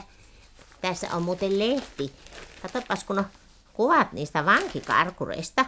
Tässä 0.82 1.08
on 1.14 1.24
muuten 1.24 1.60
lehti. 1.60 2.14
Katsopas, 2.62 3.04
kun 3.04 3.20
on 3.20 3.26
kuvat 3.74 4.14
niistä 4.14 4.46
vankikarkureista. 4.46 5.66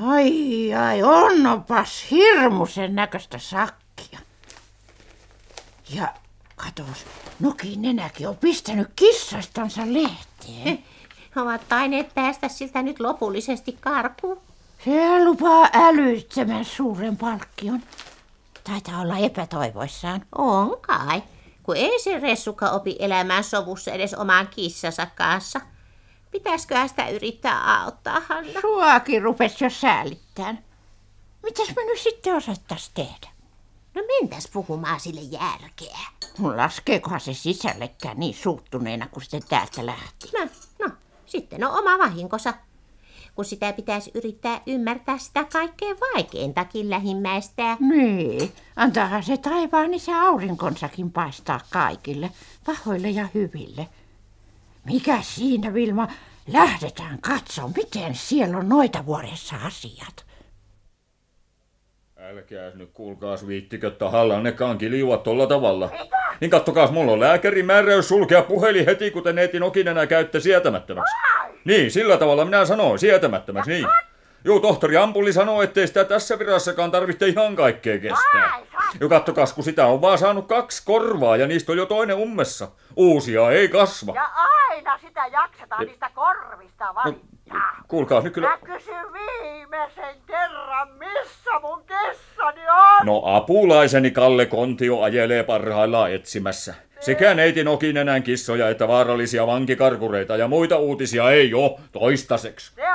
Ai 0.00 0.74
ai, 0.74 1.02
onnopas 1.02 2.10
hirmuisen 2.10 2.94
näköistä 2.94 3.38
sakkia. 3.38 4.18
Ja 5.90 6.08
katos, 6.56 7.06
Nokin 7.40 7.82
nenäkin 7.82 8.28
on 8.28 8.36
pistänyt 8.36 8.88
kissastansa 8.96 9.82
lehteen. 9.84 10.84
Ovat 11.36 11.68
taineet 11.68 12.14
päästä 12.14 12.48
siltä 12.48 12.82
nyt 12.82 13.00
lopullisesti 13.00 13.76
karkuun. 13.80 14.40
Se 14.84 15.24
lupaa 15.24 15.68
älyttömän 15.72 16.64
suuren 16.64 17.16
palkkion. 17.16 17.82
Taitaa 18.64 19.00
olla 19.00 19.18
epätoivoissaan. 19.18 20.22
On 20.38 20.80
kai, 20.80 21.22
kun 21.62 21.76
ei 21.76 22.00
se 22.00 22.18
ressukka 22.18 22.70
opi 22.70 22.96
elämään 22.98 23.44
sovussa 23.44 23.90
edes 23.90 24.14
oman 24.14 24.48
kissansa 24.48 25.06
kanssa. 25.06 25.60
Pitäisiköhän 26.32 26.88
sitä 26.88 27.08
yrittää 27.08 27.82
auttaa, 27.82 28.22
Hanna? 28.28 28.60
Suakin 28.60 29.22
rupesi 29.22 29.64
jo 29.64 29.70
säälittään. 29.70 30.64
Mitäs 31.42 31.68
me 31.76 31.84
nyt 31.84 31.98
sitten 31.98 32.36
osattais 32.36 32.90
tehdä? 32.94 33.28
No 33.94 34.02
mentäs 34.06 34.48
puhumaan 34.52 35.00
sille 35.00 35.20
järkeä. 35.20 35.98
Mun 36.38 36.56
laskeekohan 36.56 37.20
se 37.20 37.34
sisällekään 37.34 38.18
niin 38.18 38.34
suuttuneena, 38.34 39.08
kun 39.08 39.22
se 39.22 39.40
täältä 39.48 39.86
lähti. 39.86 40.30
No, 40.38 40.48
no, 40.78 40.94
sitten 41.26 41.64
on 41.64 41.78
oma 41.78 41.98
vahinkonsa. 41.98 42.54
Kun 43.34 43.44
sitä 43.44 43.72
pitäisi 43.72 44.10
yrittää 44.14 44.60
ymmärtää 44.66 45.18
sitä 45.18 45.44
kaikkein 45.44 45.96
vaikeintakin 46.00 46.90
lähimmäistä. 46.90 47.76
Niin, 47.80 48.52
antaahan 48.76 49.22
se 49.22 49.36
taivaan 49.36 49.94
isä 49.94 50.20
aurinkonsakin 50.20 51.12
paistaa 51.12 51.60
kaikille, 51.70 52.30
pahoille 52.66 53.10
ja 53.10 53.28
hyville. 53.34 53.88
Mikä 54.86 55.18
siinä, 55.22 55.74
Vilma? 55.74 56.08
Lähdetään 56.52 57.18
katsoa, 57.20 57.70
miten 57.76 58.14
siellä 58.14 58.58
on 58.58 58.68
noita 58.68 59.06
vuodessa 59.06 59.56
asiat. 59.66 60.26
Älkääs 62.16 62.74
nyt 62.74 62.90
kuulkaas 62.92 63.46
viittikö 63.46 63.90
tahallannekaan 63.90 64.78
kiljua 64.78 65.16
tolla 65.16 65.46
tavalla. 65.46 65.90
Niin 66.40 66.50
kattokaas, 66.50 66.90
mulla 66.90 67.12
on 67.12 67.20
lääkärin 67.20 67.66
määräys 67.66 68.08
sulkea 68.08 68.42
puhelin 68.42 68.84
heti, 68.84 69.10
kuten 69.10 69.34
neiti 69.34 69.60
Nokinenä 69.60 70.06
käytte 70.06 70.40
sietämättömäksi. 70.40 71.14
Niin, 71.64 71.90
sillä 71.90 72.16
tavalla 72.16 72.44
minä 72.44 72.64
sanoin, 72.64 72.98
sietämättömäksi, 72.98 73.70
niin. 73.70 73.86
Juu, 74.44 74.60
tohtori 74.60 74.96
Ampuli 74.96 75.32
sanoo, 75.32 75.62
ettei 75.62 75.86
sitä 75.86 76.04
tässä 76.04 76.38
virassakaan 76.38 76.90
tarvitse 76.90 77.26
ihan 77.26 77.56
kaikkea 77.56 77.98
kestää. 77.98 78.60
Jo 79.00 79.08
kattokas, 79.08 79.52
kun 79.52 79.64
sitä 79.64 79.86
on 79.86 80.00
vaan 80.00 80.18
saanut 80.18 80.46
kaksi 80.46 80.82
korvaa 80.84 81.36
ja 81.36 81.46
niistä 81.46 81.72
on 81.72 81.78
jo 81.78 81.86
toinen 81.86 82.16
ummessa. 82.16 82.68
Uusia 82.96 83.50
ei 83.50 83.68
kasva. 83.68 84.12
Ja 84.14 84.28
aina 84.34 84.98
sitä 84.98 85.26
jaksetaan 85.26 85.86
niistä 85.86 86.10
korvista 86.14 86.94
valittaa. 86.94 87.82
Kuulkaas 87.88 88.24
nyt 88.24 88.34
kyllä... 88.34 88.48
Mä 88.48 88.58
kysyn 88.58 89.12
viimeisen 89.12 90.16
kerran, 90.26 90.88
missä 90.98 91.60
mun 91.62 91.84
kissani 91.86 92.68
on? 92.68 93.06
No 93.06 93.22
apulaiseni 93.24 94.10
Kalle 94.10 94.46
Kontio 94.46 95.00
ajelee 95.00 95.42
parhaillaan 95.42 96.12
etsimässä. 96.12 96.74
Sekä 97.00 97.34
neiti 97.34 97.64
Nokinenän 97.64 98.22
kissoja 98.22 98.68
että 98.68 98.88
vaarallisia 98.88 99.46
vankikarkureita 99.46 100.36
ja 100.36 100.48
muita 100.48 100.76
uutisia 100.76 101.30
ei 101.30 101.54
oo 101.54 101.80
toistaiseksi. 101.92 102.66
Sitten 102.66 102.91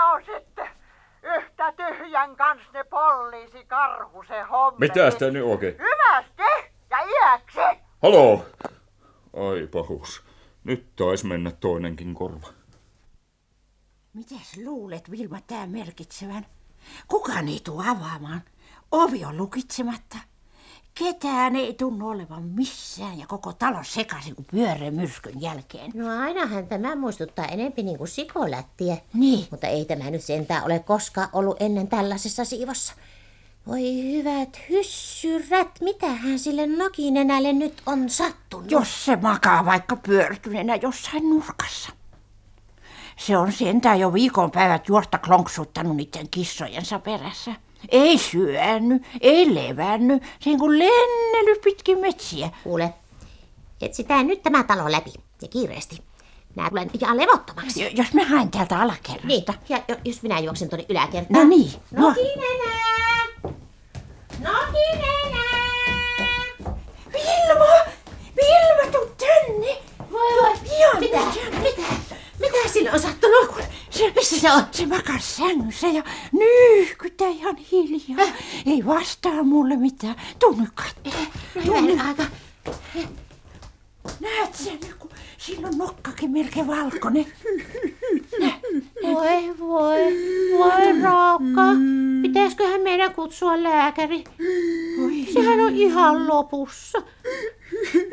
yhtä 1.68 1.88
tyhjän 1.88 2.36
kans 2.36 2.62
ne 2.74 2.84
poliisi 2.84 3.66
karhu 3.66 4.24
se 4.28 4.42
homma. 4.42 4.80
Mitä 4.80 5.12
sitä 5.12 5.32
nyt 5.32 5.44
oikein? 5.44 5.76
Hyvästi 5.78 6.72
ja 6.90 6.98
iäksi. 6.98 7.84
Haloo! 8.02 8.46
Ai 9.34 9.68
pahus. 9.68 10.24
Nyt 10.64 10.96
taisi 10.96 11.28
mennä 11.28 11.52
toinenkin 11.52 12.14
korva. 12.14 12.48
Mitäs 14.14 14.58
luulet, 14.66 15.12
Vilma, 15.12 15.42
tää 15.48 15.68
merkitsevän? 15.68 16.46
Kukaan 17.08 17.48
ei 17.48 17.60
tuu 17.64 17.80
avaamaan. 17.82 18.42
Ovi 18.92 19.26
on 19.26 19.38
lukitsematta. 19.38 20.18
Ketään 21.00 21.56
ei 21.56 21.74
tunnu 21.74 22.10
olevan 22.10 22.44
missään 22.44 23.20
ja 23.20 23.28
koko 23.28 23.54
talo 23.54 23.80
sekaisin 23.84 24.36
kuin 24.36 24.46
pyöreän 24.52 24.94
myrskyn 24.94 25.42
jälkeen. 25.42 25.92
No 25.94 26.22
ainahan 26.22 26.68
tämä 26.68 26.96
muistuttaa 26.96 27.46
enempi 27.46 27.84
niin 27.84 27.98
kuin 27.98 28.08
sikolättiä. 28.08 28.98
Niin. 29.14 29.48
Mutta 29.52 29.68
ei 29.68 29.86
tämä 29.86 30.10
nyt 30.10 30.24
sentään 30.24 30.64
ole 30.64 30.80
koskaan 30.80 31.30
ollut 31.34 31.58
ennen 31.60 31.88
tällaisessa 31.88 32.46
siivossa. 32.46 32.94
Voi 33.68 34.14
hyvät 34.14 34.60
hyssyrät, 34.70 35.82
mitähän 35.82 36.40
sille 36.40 36.68
nokinenälle 36.68 37.54
nyt 37.54 37.82
on 37.86 38.10
sattunut? 38.10 38.72
Jos 38.72 39.06
se 39.06 39.16
makaa 39.16 39.66
vaikka 39.66 39.96
pyörtyneenä 39.96 40.76
jossain 40.76 41.30
nurkassa. 41.30 41.90
Se 43.18 43.38
on 43.38 43.52
sentään 43.52 44.00
jo 44.00 44.14
viikonpäivät 44.14 44.88
juosta 44.88 45.18
klonksuttanut 45.18 45.96
niiden 45.96 46.30
kissojensa 46.30 47.00
perässä. 47.00 47.67
Ei 47.90 48.18
syönyt, 48.18 49.04
ei 49.22 49.56
levännyt, 49.56 50.24
sen 50.40 50.60
kun 50.60 50.80
lennely 50.80 51.56
pitkin 51.64 52.00
metsiä. 52.00 52.50
Kuule, 52.64 52.94
etsitään 53.82 54.28
nyt 54.28 54.44
tämä 54.44 54.64
talo 54.64 54.92
läpi 54.92 55.14
ja 55.42 55.48
kiireesti. 55.48 56.02
Minä 56.56 56.70
tulen 56.70 56.90
ihan 57.02 57.18
levottomaksi. 57.18 57.84
Jo- 57.84 57.90
Jos 57.94 58.14
mä 58.14 58.24
haen 58.26 58.52
täältä 58.52 58.80
alakerrasta. 58.80 59.28
Niin, 59.28 59.44
ja 59.70 59.80
jo- 59.88 59.96
jos 60.06 60.22
minä 60.22 60.40
juoksen 60.40 60.70
tuonne 60.70 60.86
yläkertaan. 60.90 61.44
No 61.44 61.44
niin, 61.50 61.72
no. 61.92 62.08
Nokinenä! 62.08 62.78
Nokinenä! 64.40 65.44
Vilma! 67.14 67.66
Vilma, 68.36 68.92
tuu 68.92 69.06
tänne! 69.18 69.78
Voi 70.12 70.42
voi, 70.42 70.54
Ihan 70.78 71.00
mitä, 71.00 71.20
mitä, 71.62 71.82
mitä 72.40 72.70
sille 72.74 72.92
on 72.92 73.00
sattunut? 73.00 73.56
Se, 73.98 74.12
missä 74.16 74.40
se 74.40 74.52
on? 74.52 74.64
Se 74.72 74.86
makaa 74.86 75.20
sängyssä 75.20 75.88
ja 75.88 76.04
nyyhkyttää 76.32 77.28
ihan 77.28 77.56
hiljaa. 77.56 78.28
Ei 78.66 78.86
vastaa 78.86 79.44
mulle 79.44 79.76
mitään. 79.76 80.16
Tuu 80.40 80.56
nyt 80.60 80.70
katsoa. 80.76 81.26
No 81.56 81.62
hyvänen 81.64 82.02
aika. 82.02 82.24
Näet 84.20 84.56
sen 84.56 84.80
nyt, 84.84 84.94
kun 85.00 85.10
sillä 85.38 85.68
on 85.68 85.78
nokkakin 85.78 86.32
melkein 86.32 86.68
valkoinen. 86.68 87.26
Voi 89.04 89.60
voi, 89.60 90.00
voi 90.58 91.02
raukka. 91.02 91.62
Pitäisiköhän 92.22 92.82
meidän 92.82 93.14
kutsua 93.14 93.64
lääkäri? 93.64 94.24
Sehän 95.34 95.60
on 95.60 95.76
ihan 95.76 96.28
lopussa. 96.28 97.02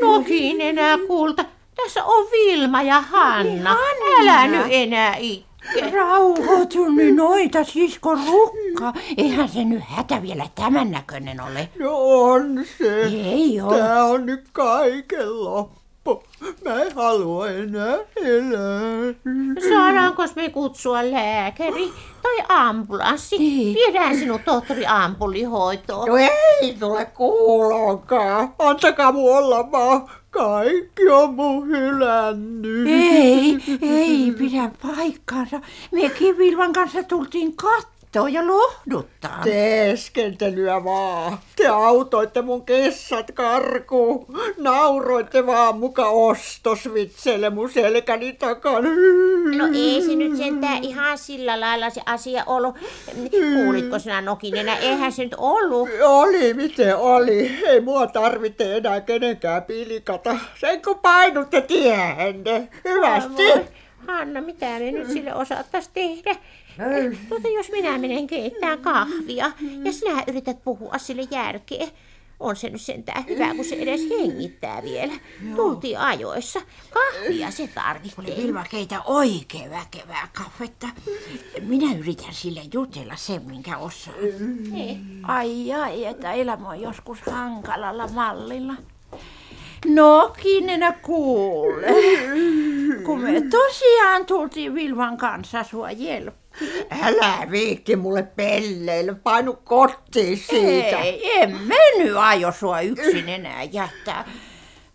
Nokin 0.00 0.60
enää 0.60 0.98
kulta. 1.06 1.44
Tässä 1.74 2.04
on 2.04 2.26
Vilma 2.30 2.82
ja 2.82 3.00
Hanna. 3.00 3.76
Älä 4.20 4.46
nyt 4.46 4.66
enää 4.70 5.16
itke. 5.16 5.53
Rauhoitu 5.92 6.88
nyt 6.88 7.14
noita, 7.16 7.64
sisko 7.64 8.14
rukka. 8.14 8.92
Eihän 9.16 9.48
se 9.48 9.64
nyt 9.64 9.82
hätä 9.86 10.22
vielä 10.22 10.46
tämän 10.54 10.90
näköinen 10.90 11.40
ole. 11.40 11.68
No 11.78 11.90
on 11.96 12.64
se. 12.78 13.02
Ei 13.02 13.60
oo. 13.60 13.70
Tää 13.78 14.04
on 14.04 14.26
nyt 14.26 14.48
kaiken 14.52 15.44
loppu. 15.44 16.22
Mä 16.64 16.82
en 16.82 16.94
halua 16.94 17.50
enää 17.50 17.96
elää. 18.16 19.14
Saadaanko 19.68 20.22
me 20.36 20.48
kutsua 20.50 21.10
lääkäri 21.10 21.92
tai 22.22 22.44
ambulanssi? 22.48 23.38
Niin. 23.38 23.74
Viedään 23.74 24.16
sinut 24.16 24.40
tohtori 24.44 24.86
ampullihoitoon. 24.86 26.08
No 26.08 26.16
ei 26.16 26.76
tule 26.80 27.04
kuuloonkaan. 27.04 28.54
Antakaa 28.58 29.12
mun 29.12 29.36
olla 29.38 29.72
vaan. 29.72 30.10
Kaikki 30.34 31.08
on 31.08 31.34
mun 31.34 31.68
hylännyt. 31.68 32.86
Ei, 32.86 33.58
ei 33.82 34.34
pidä 34.38 34.70
paikkaansa. 34.82 35.60
Mekin 35.92 36.38
Vilman 36.38 36.72
kanssa 36.72 37.02
tultiin 37.02 37.56
kattoon 38.14 38.32
ja 38.32 38.46
lohduttaa. 38.46 39.40
Teeskentelyä 39.44 40.84
vaan. 40.84 41.38
Te 41.56 41.66
autoitte 41.66 42.42
mun 42.42 42.66
kissat 42.66 43.30
karkuun. 43.34 44.26
Nauroitte 44.58 45.46
vaan 45.46 45.78
muka 45.78 46.08
ostosvitseille 46.08 47.50
mun 47.50 47.70
selkäni 47.70 48.32
takana. 48.32 48.88
No 49.56 49.66
ei 49.74 50.02
se 50.02 50.14
nyt 50.14 50.36
sentään 50.36 50.84
ihan 50.84 51.18
sillä 51.18 51.60
lailla 51.60 51.90
se 51.90 52.00
asia 52.06 52.44
ollut. 52.46 52.76
Kuulitko 53.54 53.98
sinä 53.98 54.20
Nokinenä? 54.20 54.76
Eihän 54.76 55.12
se 55.12 55.24
nyt 55.24 55.34
ollut. 55.38 55.88
Oli 56.04 56.54
miten 56.54 56.96
oli. 56.96 57.58
Ei 57.66 57.80
mua 57.80 58.06
tarvitse 58.06 58.76
enää 58.76 59.00
kenenkään 59.00 59.62
pilikata. 59.62 60.36
Sen 60.60 60.82
kun 60.82 60.98
painutte 60.98 61.60
tiehenne. 61.60 62.68
Hyvästi. 62.84 63.42
Hanna, 64.06 64.40
mitä 64.40 64.66
me 64.66 64.92
nyt 64.92 65.10
sille 65.10 65.34
osattais 65.34 65.88
tehdä? 65.88 66.36
Tuota, 67.28 67.48
jos 67.48 67.70
minä 67.70 67.98
menen 67.98 68.26
keittämään 68.26 68.78
kahvia 68.78 69.52
ja 69.84 69.92
sinä 69.92 70.24
yrität 70.28 70.64
puhua 70.64 70.98
sille 70.98 71.22
järkeä. 71.30 71.86
On 72.40 72.56
se 72.56 72.70
nyt 72.70 72.80
sentään 72.80 73.26
hyvä, 73.26 73.54
kun 73.54 73.64
se 73.64 73.74
edes 73.74 74.00
hengittää 74.10 74.82
vielä. 74.82 75.12
Tultiin 75.56 75.98
ajoissa. 75.98 76.60
Kahvia 76.90 77.50
se 77.50 77.68
tarvitsee. 77.74 78.36
Vilma 78.36 78.64
keitä 78.70 79.02
oikein 79.02 79.70
väkevää 79.70 80.28
kahvetta. 80.32 80.88
Minä 81.60 81.94
yritän 81.98 82.34
sille 82.34 82.60
jutella 82.72 83.16
sen, 83.16 83.42
minkä 83.42 83.78
osaan. 83.78 84.16
Ai 85.22 85.72
ai, 85.72 86.04
että 86.04 86.32
elämä 86.32 86.68
on 86.68 86.80
joskus 86.80 87.18
hankalalla 87.30 88.08
mallilla. 88.08 88.74
No, 89.86 90.34
Kinnenä 90.42 90.92
kuule. 90.92 91.86
Kun 93.04 93.20
me 93.20 93.40
tosiaan 93.40 94.26
tultiin 94.26 94.74
Vilman 94.74 95.16
kanssa 95.16 95.64
sua. 95.64 95.88
Älä 97.02 97.50
viitti 97.50 97.96
mulle 97.96 98.22
pelleille. 98.22 99.14
Painu 99.14 99.52
kotiin 99.64 100.36
siitä. 100.36 100.98
Ei, 100.98 101.40
en 101.40 101.50
me 101.50 101.76
nyt 101.98 102.16
aio 102.16 102.52
sua 102.52 102.80
yksin 102.80 103.28
enää 103.28 103.62
jättää. 103.62 104.28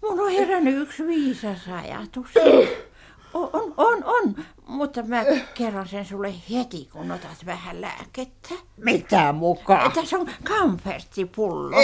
Mun 0.02 0.20
on 0.20 0.32
herännyt 0.32 0.78
yksi 0.78 1.08
viisas 1.08 1.60
ajatus. 1.68 2.30
On, 3.34 3.74
on, 3.78 4.04
on, 4.06 4.36
mutta 4.68 5.04
mä 5.04 5.24
kerron 5.54 5.88
sen 5.88 6.06
sulle 6.06 6.34
heti, 6.52 6.90
kun 6.92 7.12
otat 7.12 7.46
vähän 7.46 7.82
lääkettä. 7.82 8.50
Mitä 8.78 9.34
mukaan? 9.34 9.92
Tässä 9.92 10.18
on 10.18 10.30
kamferttipullo. 10.44 11.78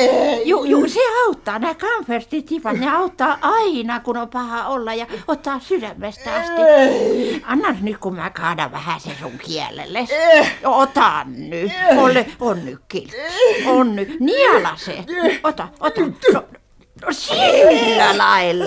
Ju, 0.45 0.63
ju, 0.63 0.89
se 0.89 0.99
auttaa. 1.25 1.59
Nämä 1.59 1.75
kamferttitipat, 1.75 2.77
ne 2.77 2.95
auttaa 2.95 3.37
aina, 3.41 3.99
kun 3.99 4.17
on 4.17 4.29
paha 4.29 4.67
olla 4.67 4.93
ja 4.93 5.07
ottaa 5.27 5.59
sydämestä 5.59 6.35
asti. 6.35 7.43
Anna 7.45 7.75
nyt, 7.81 7.97
kun 7.97 8.15
mä 8.15 8.29
kaadan 8.29 8.71
vähän 8.71 8.99
sen 8.99 9.15
sun 9.19 9.37
kielelle. 9.37 10.07
Ota 10.63 11.23
nyt. 11.23 11.71
Ole, 11.97 12.27
on 12.39 12.65
nyt 12.65 12.79
kiltti. 12.87 13.17
On 13.65 13.95
nyt. 13.95 14.19
Niala 14.19 14.75
se. 14.75 15.05
Ota, 15.43 15.67
ota. 15.79 16.01
No, 16.33 16.43
no 17.01 17.07
sillä 17.11 18.17
lailla. 18.17 18.65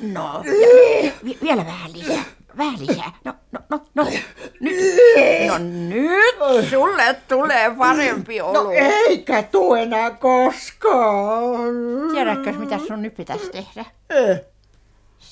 No, 0.00 0.42
ja, 1.04 1.10
vi, 1.24 1.38
vielä 1.42 1.66
vähän 1.66 1.92
lisää. 1.92 2.24
Vähän 2.58 2.86
lisää. 2.86 3.12
No, 3.24 3.34
no, 3.52 3.60
no, 3.70 3.80
no. 3.94 4.04
Nyt. 4.60 4.84
No 5.48 5.58
nyt 5.88 6.70
sulle 6.70 7.16
tulee 7.28 7.74
parempi 7.78 8.40
olo. 8.40 8.62
No 8.62 8.70
eikä 8.70 9.42
tuu 9.42 9.74
enää 9.74 10.10
koskaan. 10.10 11.74
Tiedätkö, 12.12 12.52
mitä 12.52 12.78
sun 12.78 13.02
nyt 13.02 13.14
pitäisi 13.14 13.50
tehdä? 13.50 13.84
Eh, 14.10 14.40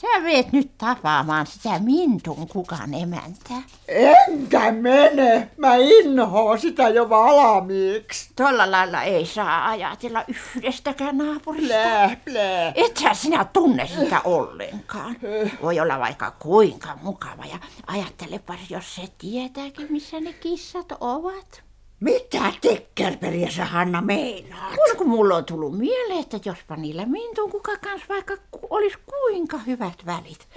Sä 0.05 0.21
meet 0.21 0.53
nyt 0.53 0.71
tapaamaan 0.79 1.47
sitä 1.47 1.79
Mintun 1.79 2.49
kukan 2.49 2.95
emäntää. 2.95 3.62
Enkä 3.88 4.73
mene. 4.73 5.51
Mä 5.57 5.75
inhoon 5.75 6.61
sitä 6.61 6.88
jo 6.88 7.09
valmiiksi. 7.09 8.31
Tuolla 8.37 8.71
lailla 8.71 9.03
ei 9.03 9.27
saa 9.27 9.69
ajatella 9.69 10.25
yhdestäkään 10.29 11.19
naapurista. 11.19 11.67
Plää, 11.75 12.17
plää. 12.25 12.73
Ethän 12.75 13.17
sinä 13.17 13.45
tunne 13.45 13.87
sitä 13.87 14.21
ollenkaan. 14.25 15.17
Voi 15.62 15.81
olla 15.81 15.99
vaikka 15.99 16.31
kuinka 16.31 16.99
mukava 17.03 17.45
ja 17.45 17.59
ajattelepa, 17.87 18.55
jos 18.71 18.95
se 18.95 19.03
tietääkin, 19.19 19.87
missä 19.90 20.21
ne 20.21 20.33
kissat 20.33 20.93
ovat. 21.01 21.63
Mitä 22.05 22.53
tekkerperiä 22.61 23.51
sä 23.51 23.64
Hanna 23.64 24.01
meinaat? 24.03 24.75
Kuule, 24.75 24.95
kun 24.97 25.09
mulla 25.09 25.37
on 25.37 25.45
tullut 25.45 25.79
mieleen, 25.79 26.21
että 26.21 26.40
jospa 26.45 26.77
niillä 26.77 27.07
Mintun 27.07 27.51
kuka 27.51 27.77
kanssa 27.77 28.07
vaikka 28.09 28.37
ku- 28.51 28.67
olisi 28.71 28.99
kuinka 29.07 29.59
hyvät 29.59 30.07
välit. 30.07 30.49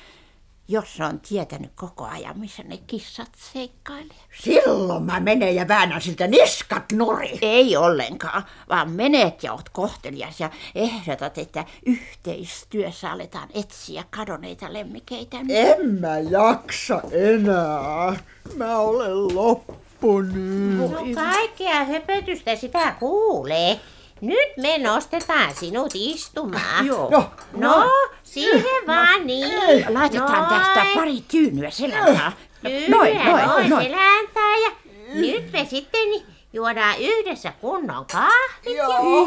Jos 0.67 0.95
se 0.95 1.03
on 1.03 1.19
tietänyt 1.19 1.71
koko 1.75 2.05
ajan, 2.05 2.39
missä 2.39 2.63
ne 2.63 2.77
kissat 2.77 3.29
seikkailee. 3.53 4.15
Silloin 4.43 5.03
mä 5.03 5.19
menen 5.19 5.55
ja 5.55 5.67
väännän 5.67 6.01
siltä 6.01 6.27
niskat 6.27 6.91
nuri. 6.91 7.39
Ei 7.41 7.77
ollenkaan, 7.77 8.43
vaan 8.69 8.91
menet 8.91 9.43
ja 9.43 9.53
oot 9.53 9.69
kohtelias 9.69 10.39
ja 10.39 10.49
ehdotat, 10.75 11.37
että 11.37 11.65
yhteistyössä 11.85 13.11
aletaan 13.11 13.49
etsiä 13.53 14.03
kadonneita 14.09 14.73
lemmikeitä. 14.73 15.37
En 15.49 15.85
mä 15.99 16.19
jaksa 16.19 17.01
enää. 17.11 18.15
Mä 18.55 18.77
olen 18.77 19.35
loppu 19.35 19.86
nyt. 20.01 20.77
No 20.77 20.89
kaikkea 21.15 21.83
höpötystä 21.83 22.55
sitä 22.55 22.95
kuulee. 22.99 23.79
Nyt 24.21 24.57
me 24.61 24.77
nostetaan 24.77 25.55
sinut 25.55 25.91
istumaan. 25.95 26.85
Joo. 26.87 27.09
No, 27.09 27.29
No, 27.53 27.91
siihen 28.23 28.87
vaan 28.87 29.27
niin. 29.27 29.85
Laitetaan 29.89 30.31
Noin. 30.49 30.61
tästä 30.61 30.85
pari 30.95 31.23
tyynyä 31.27 31.69
selän 31.69 32.15
taa. 32.17 32.31
Kyllä, 32.61 32.87
Noin, 32.87 33.17
noin, 33.25 33.47
noin, 33.47 33.69
noin. 33.69 33.85
selän 33.85 34.25
ja 34.63 34.71
nyt 35.13 35.51
me 35.51 35.65
sitten 35.69 36.09
Juodaan 36.53 36.95
yhdessä 36.99 37.53
kunnon 37.61 38.05
kahvit. 38.11 38.77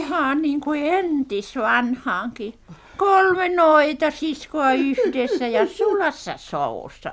Ihan 0.01 0.43
niin 0.43 0.61
kuin 0.61 0.87
entis 0.95 1.57
vanhaankin. 1.57 2.55
Kolme 2.97 3.49
noita 3.49 4.11
siskoa 4.11 4.73
yhdessä 4.73 5.47
ja 5.49 5.67
sulassa 5.67 6.35
soussa. 6.37 7.13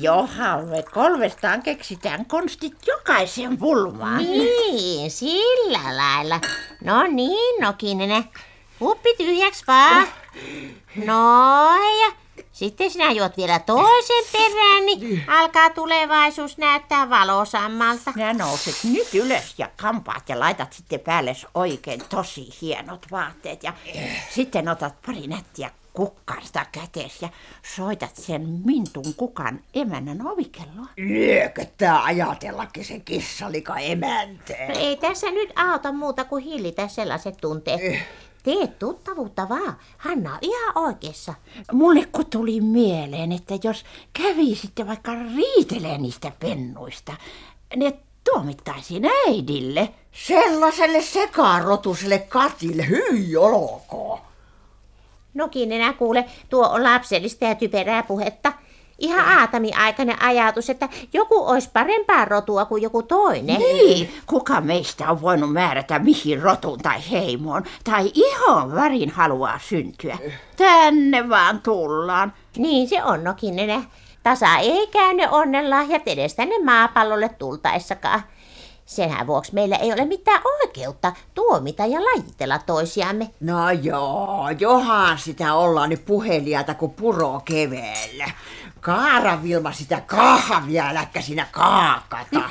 Johan 0.00 0.68
me 0.68 0.82
kolmestaan 0.82 1.62
keksitään 1.62 2.26
konstit 2.26 2.74
jokaisen 2.86 3.58
pulmaan. 3.58 4.18
Niin, 4.18 5.10
sillä 5.10 5.80
lailla. 5.96 6.40
No 6.84 7.02
niin, 7.06 7.60
Nokinen. 7.60 8.24
Kuppi 8.78 9.14
tyhjäksi 9.16 9.64
vaan. 9.66 10.06
Noin 10.96 12.00
ja 12.00 12.12
sitten 12.52 12.90
sinä 12.90 13.10
juot 13.12 13.36
vielä 13.36 13.58
toisen 13.58 14.24
perään, 14.32 14.86
niin 14.86 15.24
alkaa 15.28 15.70
tulevaisuus 15.70 16.58
näyttää 16.58 17.10
valosammalta. 17.10 18.12
Sinä 18.12 18.32
nouset 18.32 18.74
nyt 18.84 19.14
ylös 19.14 19.54
ja 19.58 19.70
kampaat 19.76 20.28
ja 20.28 20.40
laitat 20.40 20.72
sitten 20.72 21.00
päälle 21.00 21.36
oikein 21.54 22.00
tosi 22.08 22.48
hienot 22.60 23.06
vaatteet. 23.10 23.62
Ja 23.62 23.72
sitten 24.30 24.68
otat 24.68 24.94
pari 25.06 25.26
nättiä 25.26 25.70
kukkarsta 25.98 26.66
kätees 26.72 27.22
ja 27.22 27.28
soitat 27.76 28.16
sen 28.16 28.60
Mintun 28.64 29.14
kukan 29.16 29.60
emännän 29.74 30.26
ovikelloa. 30.26 30.86
Lyököttää 30.96 32.04
ajatellakin 32.04 32.84
se 32.84 32.98
kissalika 32.98 33.78
emänteen. 33.78 34.68
No 34.68 34.78
ei 34.78 34.96
tässä 34.96 35.30
nyt 35.30 35.52
auta 35.56 35.92
muuta 35.92 36.24
kuin 36.24 36.44
hillitä 36.44 36.88
sellaiset 36.88 37.36
tunteet. 37.40 37.80
Tee 38.42 38.66
tuttavuutta 38.66 39.48
vaan. 39.48 39.76
Hanna 39.98 40.32
on 40.32 40.38
ihan 40.42 40.78
oikeassa. 40.78 41.34
Mulle 41.72 42.04
kun 42.12 42.26
tuli 42.26 42.60
mieleen, 42.60 43.32
että 43.32 43.54
jos 43.62 43.84
kävisitte 44.12 44.86
vaikka 44.86 45.12
riitelee 45.14 45.98
niistä 45.98 46.32
pennuista, 46.40 47.12
ne 47.76 47.92
tuomittaisiin 48.24 49.04
äidille. 49.26 49.88
Sellaiselle 50.12 51.02
sekarotuselle 51.02 52.18
Katille, 52.18 52.88
hyi 52.88 53.36
olkoon. 53.36 54.27
Nokin 55.38 55.72
enää 55.72 55.92
kuule, 55.92 56.24
tuo 56.50 56.68
on 56.68 56.84
lapsellista 56.84 57.44
ja 57.44 57.54
typerää 57.54 58.02
puhetta. 58.02 58.52
Ihan 58.98 59.38
Aatami 59.38 59.72
aikainen 59.72 60.22
ajatus, 60.22 60.70
että 60.70 60.88
joku 61.12 61.46
olisi 61.46 61.70
parempaa 61.72 62.24
rotua 62.24 62.64
kuin 62.64 62.82
joku 62.82 63.02
toinen. 63.02 63.58
Niin, 63.58 64.10
kuka 64.26 64.60
meistä 64.60 65.10
on 65.10 65.22
voinut 65.22 65.52
määrätä 65.52 65.98
mihin 65.98 66.42
rotuun 66.42 66.78
tai 66.78 67.10
heimoon, 67.10 67.64
tai 67.84 68.10
ihon 68.14 68.74
värin 68.74 69.10
haluaa 69.10 69.60
syntyä. 69.68 70.18
Tänne 70.56 71.28
vaan 71.28 71.60
tullaan. 71.60 72.32
Niin 72.56 72.88
se 72.88 73.04
on 73.04 73.24
nokin 73.24 73.58
enää. 73.58 73.82
Tasa 74.22 74.56
ei 74.56 74.86
käynyt 74.86 75.28
onnenlahjat 75.30 76.02
edes 76.06 76.34
tänne 76.34 76.64
maapallolle 76.64 77.28
tultaessakaan. 77.28 78.22
Senhän 78.88 79.26
vuoksi 79.26 79.54
meillä 79.54 79.76
ei 79.76 79.92
ole 79.92 80.04
mitään 80.04 80.42
oikeutta 80.60 81.12
tuomita 81.34 81.86
ja 81.86 82.00
lajitella 82.04 82.58
toisiamme. 82.58 83.30
No 83.40 83.70
joo, 83.70 84.48
johan 84.58 85.18
sitä 85.18 85.54
ollaan 85.54 85.90
nyt 85.90 86.04
puheliaita 86.04 86.74
kuin 86.74 86.92
puro 86.92 87.40
kevellä. 87.44 88.30
Kaara 88.80 89.42
Vilma 89.42 89.72
sitä 89.72 90.00
kahvia 90.00 90.88
äläkkä 90.88 91.20
siinä 91.20 91.46
kaakata. 91.52 92.40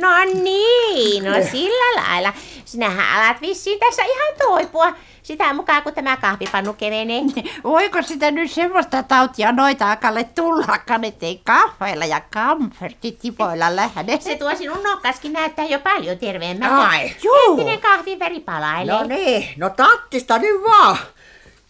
No 0.00 0.08
niin, 0.42 1.24
no 1.24 1.32
sillä 1.50 2.02
lailla. 2.02 2.32
Sinähän 2.66 3.20
alat 3.20 3.40
vissiin 3.40 3.80
tässä 3.80 4.02
ihan 4.04 4.34
toipua. 4.38 4.92
Sitä 5.22 5.52
mukaan, 5.52 5.82
kun 5.82 5.94
tämä 5.94 6.16
kahvipannu 6.16 6.72
kevenee. 6.72 7.20
Voiko 7.64 8.02
sitä 8.02 8.30
nyt 8.30 8.50
semmoista 8.50 9.02
tautia 9.02 9.52
noita 9.52 9.90
akalle 9.90 10.24
tullakaan, 10.24 11.04
ettei 11.04 11.40
kahveilla 11.44 12.04
ja 12.04 12.20
kamfertitipoilla 12.20 13.76
lähde? 13.76 14.18
Se 14.20 14.36
tuo 14.36 14.54
sinun 14.54 14.82
nokkaskin 14.82 15.32
näyttää 15.32 15.64
jo 15.64 15.78
paljon 15.78 16.18
terveemmältä. 16.18 16.76
Ai, 16.76 17.12
juu. 17.22 17.50
Entinen 17.50 17.80
kahvin 17.80 18.18
veri 18.18 18.40
palailee. 18.40 18.94
No 18.94 19.04
niin, 19.06 19.48
no 19.56 19.70
tattista 19.70 20.38
nyt 20.38 20.62
vaan. 20.62 20.98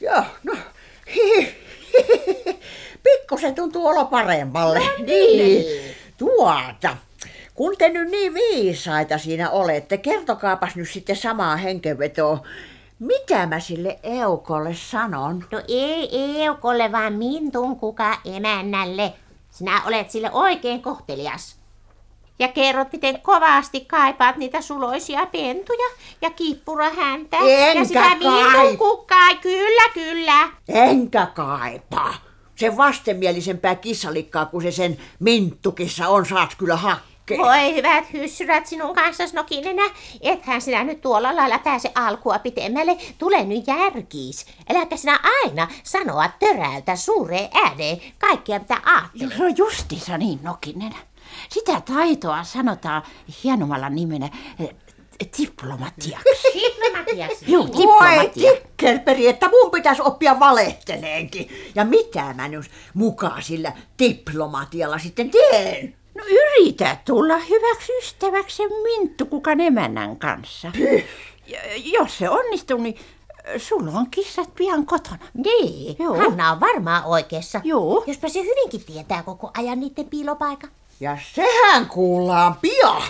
Joo, 0.01 0.23
no. 0.45 0.53
Pikkusen 3.03 3.55
tuntuu 3.55 3.87
olo 3.87 4.05
paremmalle. 4.05 4.79
No 4.79 5.05
niin. 5.07 5.65
Tuota, 6.19 6.97
kun 7.57 7.75
te 7.79 7.89
nyt 7.89 8.11
niin 8.11 8.35
viisaita 8.35 9.19
siinä 9.19 9.51
olette, 9.51 9.99
kertokaapas 9.99 10.77
nyt 10.77 10.89
sitten 10.91 11.17
samaa 11.17 11.57
henkenvetoa. 11.57 12.39
Mitä 12.99 13.47
mä 13.47 13.61
sille 13.61 13.99
Eukolle 14.03 14.75
sanon? 14.75 15.45
No 15.53 15.61
ei 15.69 16.09
Eukolle, 16.45 16.93
vaan 16.93 17.13
Mintun 17.13 17.77
kuka 17.77 18.19
emännälle. 18.37 19.13
Sinä 19.51 19.83
olet 19.87 20.11
sille 20.11 20.31
oikein 20.33 20.83
kohtelias. 20.83 21.57
Ja 22.39 22.49
kerrot, 22.49 22.93
miten 22.93 23.21
kovasti 23.21 23.81
kaipaat 23.81 24.37
niitä 24.37 24.61
suloisia 24.61 25.27
pentuja 25.27 25.89
ja 26.23 26.31
kippura 26.31 26.91
häntä. 26.91 27.37
Enkä 27.37 27.79
ja 27.79 27.85
sitä 27.85 28.01
kaip- 28.01 28.19
Mintun 28.19 28.79
kukkaa, 28.79 29.35
kyllä, 29.43 29.83
kyllä. 29.95 30.49
Enkä 30.69 31.27
kaipaa. 31.35 32.15
Se 32.57 32.77
vastenmielisempää 32.77 33.75
kissalikkaa 33.75 34.47
kuin 34.47 34.63
se 34.63 34.71
sen 34.71 34.99
minttukissa 35.19 36.09
on, 36.09 36.27
saat 36.27 36.55
kyllä 36.59 36.79
hakkea. 37.31 37.39
Voi 37.39 37.75
hyvät 37.75 38.13
hyssyrät 38.13 38.67
sinun 38.67 38.95
kanssasi 38.95 39.37
nokinenä. 39.37 39.91
Ethän 40.21 40.61
sinä 40.61 40.85
nyt 40.85 41.01
tuolla 41.01 41.37
lailla 41.37 41.59
pääse 41.59 41.93
alkua 41.95 42.39
pitemmälle. 42.39 42.97
Tule 43.19 43.45
nyt 43.45 43.67
järkiis. 43.67 44.47
Äläkä 44.71 44.97
sinä 44.97 45.19
aina 45.43 45.69
sanoa 45.83 46.31
töräältä 46.39 46.97
suureen 46.97 47.49
ääneen 47.55 48.01
kaikkia 48.19 48.59
mitä 48.59 48.81
ajattelet. 48.85 49.37
Se 49.37 49.45
on 49.45 49.57
justiinsa 49.57 50.19
niin 50.19 50.39
nokinen. 50.43 50.95
Sitä 51.49 51.81
taitoa 51.81 52.45
sanotaan 52.45 53.03
hienommalla 53.45 53.89
nimellä 53.89 54.29
eh, 54.61 54.69
diplomatiaksi. 55.39 56.49
Diplomatias. 56.55 57.43
Juu, 57.47 57.67
Voi 57.67 58.31
tikkelperi, 58.35 59.29
että 59.29 59.49
mun 59.49 59.71
pitäisi 59.71 60.03
oppia 60.03 60.41
valehteleenkin. 60.41 61.49
Ja 61.75 61.85
mitä 61.85 62.35
mä 62.35 62.49
nyt 62.49 62.71
mukaan 62.95 63.43
sillä 63.43 63.73
diplomatialla 63.99 64.99
sitten 64.99 65.31
teen? 65.31 65.95
No 66.17 66.23
yritä 66.29 66.97
tulla 67.05 67.39
hyväksi 67.39 67.93
ystäväksi 67.99 68.57
sen 68.57 68.71
minttukukan 68.83 69.61
emännän 69.61 70.17
kanssa. 70.17 70.73
Ja, 71.47 71.59
jos 71.77 72.19
se 72.19 72.31
onnistuu, 72.31 72.79
niin 72.79 72.99
sulla 73.59 73.91
on 73.91 74.11
kissat 74.11 74.55
pian 74.55 74.87
kotona. 74.87 75.19
Niin, 75.35 75.97
Joo. 75.99 76.17
Hanna 76.17 76.53
on 76.53 76.61
varmaan 76.61 77.05
oikeassa. 77.05 77.61
Joo. 77.65 78.05
Jospa 78.07 78.29
se 78.29 78.43
hyvinkin 78.43 78.85
tietää 78.85 79.23
koko 79.23 79.51
ajan 79.59 79.81
niiden 79.81 80.07
piilopaikan. 80.07 80.71
Ja 81.01 81.19
sehän 81.35 81.87
kuullaan 81.87 82.55
pian. 82.63 83.03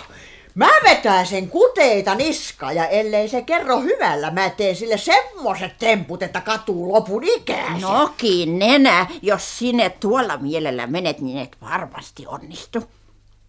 Mä 0.57 0.69
vetäisen 0.83 1.49
kuteita 1.49 2.15
niska 2.15 2.71
ja 2.71 2.87
ellei 2.87 3.29
se 3.29 3.41
kerro 3.41 3.79
hyvällä, 3.79 4.31
mä 4.31 4.49
teen 4.49 4.75
sille 4.75 4.97
semmoset 4.97 5.77
temput, 5.79 6.23
että 6.23 6.41
katuu 6.41 6.93
lopun 6.93 7.23
ikänsä. 7.23 7.87
Nokin 7.87 8.59
nenä, 8.59 9.07
jos 9.21 9.59
sinne 9.59 9.89
tuolla 9.89 10.37
mielellä 10.37 10.87
menet, 10.87 11.19
niin 11.19 11.37
et 11.37 11.57
varmasti 11.61 12.27
onnistu. 12.27 12.83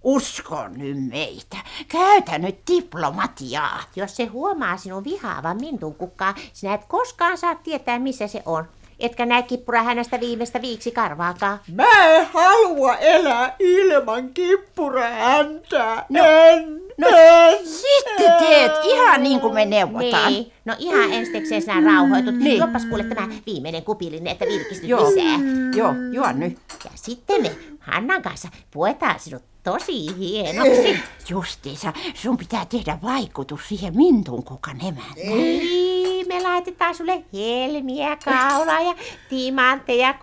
Usko 0.03 0.69
nyt 0.69 1.09
meitä. 1.09 1.57
Käytä 1.89 2.39
nyt 2.39 2.59
diplomatiaa. 2.73 3.81
Jos 3.97 4.17
se 4.17 4.25
huomaa 4.25 4.77
sinun 4.77 5.05
vihaavan 5.05 5.57
mintun 5.61 5.95
kukkaa, 5.95 6.35
sinä 6.53 6.75
et 6.75 6.85
koskaan 6.89 7.39
saa 7.39 7.55
tietää, 7.55 7.99
missä 7.99 8.27
se 8.27 8.43
on. 8.47 8.69
Etkä 8.99 9.27
näe 9.27 9.43
kippura 9.43 9.83
hänestä 9.83 10.21
viimeistä 10.21 10.63
viiksi 10.63 10.91
karvaakaan. 10.91 11.59
Mä 11.75 12.05
en 12.05 12.27
halua 12.33 12.97
elää 12.97 13.57
ilman 13.59 14.29
kippurahäntää. 14.35 16.07
No, 16.09 16.25
en, 16.25 16.81
no, 16.99 17.09
en, 17.09 17.59
Sitten 17.67 18.33
teet 18.39 18.73
ihan 18.85 19.23
niin 19.23 19.41
kuin 19.41 19.55
me 19.55 19.65
neuvotaan. 19.65 20.33
Niin, 20.33 20.53
no 20.65 20.75
ihan 20.79 21.13
enstekseen 21.13 21.63
sinä 21.63 21.81
rauhoitut. 21.81 22.35
Niin. 22.35 22.45
Niin. 22.45 22.59
Juoppas 22.59 22.85
kuule 22.85 23.05
tämä 23.05 23.29
viimeinen 23.47 23.83
kupillinen, 23.83 24.33
että 24.33 24.45
virkistyt 24.47 24.89
Joo, 24.89 25.11
lisää. 25.11 25.39
joo, 25.77 25.95
juo 26.13 26.33
nyt. 26.33 26.59
Ja 26.85 26.91
sitten 26.95 27.43
me 27.43 27.51
Hannan 27.81 28.23
kanssa 28.23 28.49
puetaan 28.71 29.21
sinut 29.21 29.43
tosi 29.63 30.19
hienoksi. 30.19 30.99
Justiinsa, 31.31 31.93
sun 32.15 32.37
pitää 32.37 32.67
tehdä 32.67 32.99
vaikutus 33.03 33.61
siihen 33.69 33.97
mintun 33.97 34.45
kukan 34.45 34.81
emäntään. 34.81 35.98
Me 36.29 36.43
laitetaan 36.43 36.95
sulle 36.95 37.25
helmiä 37.33 38.17
kaulaa 38.25 38.81
ja 38.81 38.95
timantteja. 39.29 40.15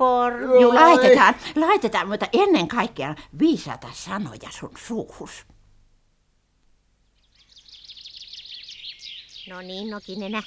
Joo, 0.61 0.75
laitetaan, 0.75 1.35
laitetaan, 1.55 2.07
mutta 2.07 2.27
ennen 2.33 2.67
kaikkea 2.67 3.15
viisata 3.39 3.87
sanoja 3.93 4.49
sun 4.59 4.71
suuhus. 4.77 5.31
No 9.49 9.61
niin, 9.61 9.89
Nokinenä. 9.89 10.43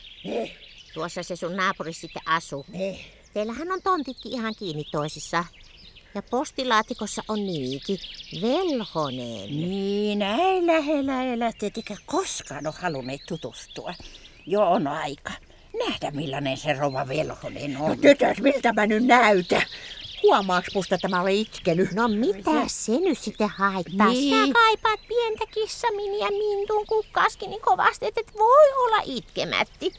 Tuossa 0.94 1.23
se 1.23 1.37
sun 1.37 1.57
naapuri 1.57 1.92
sitten 1.92 2.23
asuu. 2.27 2.66
Teillähän 3.35 3.73
on 3.73 3.83
tontitkin 3.83 4.33
ihan 4.33 4.55
kiinni 4.59 4.85
toisissa. 4.85 5.44
Ja 6.14 6.23
postilaatikossa 6.23 7.23
on 7.29 7.47
niikin. 7.47 7.99
Velhonen. 8.42 9.49
Niin, 9.49 10.18
näin 10.18 10.66
lähellä 10.66 11.25
elät, 11.25 11.62
ettekä 11.62 11.97
koskaan 12.07 12.66
ole 12.66 12.75
halunneet 12.79 13.21
tutustua. 13.29 13.94
Jo 14.47 14.71
on 14.71 14.87
aika. 14.87 15.33
Nähdä 15.79 16.11
millainen 16.11 16.57
se 16.57 16.73
rova 16.73 17.09
velhonen 17.09 17.77
on. 17.77 17.88
No 17.91 17.97
tytös, 17.97 18.41
miltä 18.41 18.73
mä 18.73 18.87
nyt 18.87 19.05
näytän? 19.07 19.62
Huomaaks 20.23 20.75
musta, 20.75 20.95
että 20.95 21.09
mä 21.09 21.21
olen 21.21 21.35
itkenyt? 21.35 21.93
No 21.93 22.09
mitä 22.09 22.51
se 22.67 22.93
nyt 22.93 23.19
sitten 23.19 23.49
haittaa? 23.49 24.09
Niin. 24.09 24.47
Sä 24.47 24.53
kaipaat 24.53 25.01
pientä 25.09 25.45
kissaminiä 25.55 26.31
Mintun 26.31 26.87
kukkaskin 26.87 27.51
niin 27.51 27.62
kovasti, 27.62 28.07
että 28.07 28.21
et 28.21 28.35
voi 28.38 28.73
olla 28.73 29.03
itkemätti. 29.05 29.93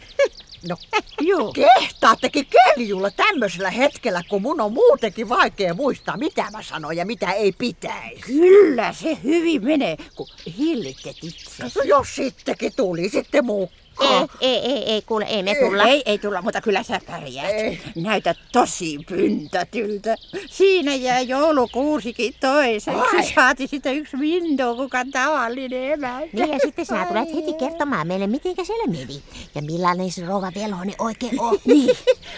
No, 0.69 0.77
Joo. 1.21 1.53
Kehtaattekin 1.53 2.45
keljulla 2.45 3.11
tämmöisellä 3.11 3.69
hetkellä, 3.69 4.23
kun 4.29 4.41
mun 4.41 4.61
on 4.61 4.73
muutenkin 4.73 5.29
vaikea 5.29 5.73
muistaa, 5.73 6.17
mitä 6.17 6.51
mä 6.51 6.63
sanoin 6.63 6.97
ja 6.97 7.05
mitä 7.05 7.31
ei 7.31 7.51
pitäisi. 7.51 8.21
Kyllä 8.21 8.93
se 8.93 9.17
hyvin 9.23 9.63
menee, 9.63 9.97
kun 10.15 10.27
hillittet 10.57 11.15
itse. 11.23 11.63
No 11.75 11.81
jos 11.85 12.15
sittenkin 12.15 12.73
tuli 12.75 13.09
sitten 13.09 13.45
mukaan. 13.45 13.79
Ei, 14.01 14.27
ei, 14.41 14.71
ei, 14.71 14.83
ei, 14.83 15.01
kuule, 15.01 15.25
ei 15.25 15.43
me 15.43 15.55
tulla. 15.55 15.83
Ei, 15.83 16.03
ei 16.05 16.17
tulla, 16.17 16.41
mutta 16.41 16.61
kyllä 16.61 16.83
sä 16.83 16.99
pärjäät. 17.07 17.51
Ei. 17.55 17.79
Näytät 17.95 18.37
tosi 18.51 18.99
pyntätyltä. 19.09 20.15
Siinä 20.49 20.95
jää 20.95 21.21
joulukuusikin 21.21 22.33
toiseksi. 22.39 23.17
Ai. 23.17 23.31
Saati 23.35 23.67
sitten 23.67 23.95
yksi 23.95 24.17
window, 24.17 24.77
kuka 24.77 25.05
tavallinen 25.11 25.91
emäntä. 25.91 26.27
Niin 26.33 26.49
ja 26.49 26.59
sitten 26.59 26.85
sinä 26.85 27.05
tulet 27.05 27.35
heti 27.35 27.53
kertomaan 27.53 28.07
meille, 28.07 28.27
miten 28.27 28.55
siellä 28.65 28.87
meni. 28.87 29.23
Ja 29.55 29.61
millainen 29.61 30.11
se 30.11 30.25
rouva 30.25 30.51
velhoni 30.55 30.93
oikein 30.99 31.39
on. 31.41 31.59
Niin, 31.65 31.97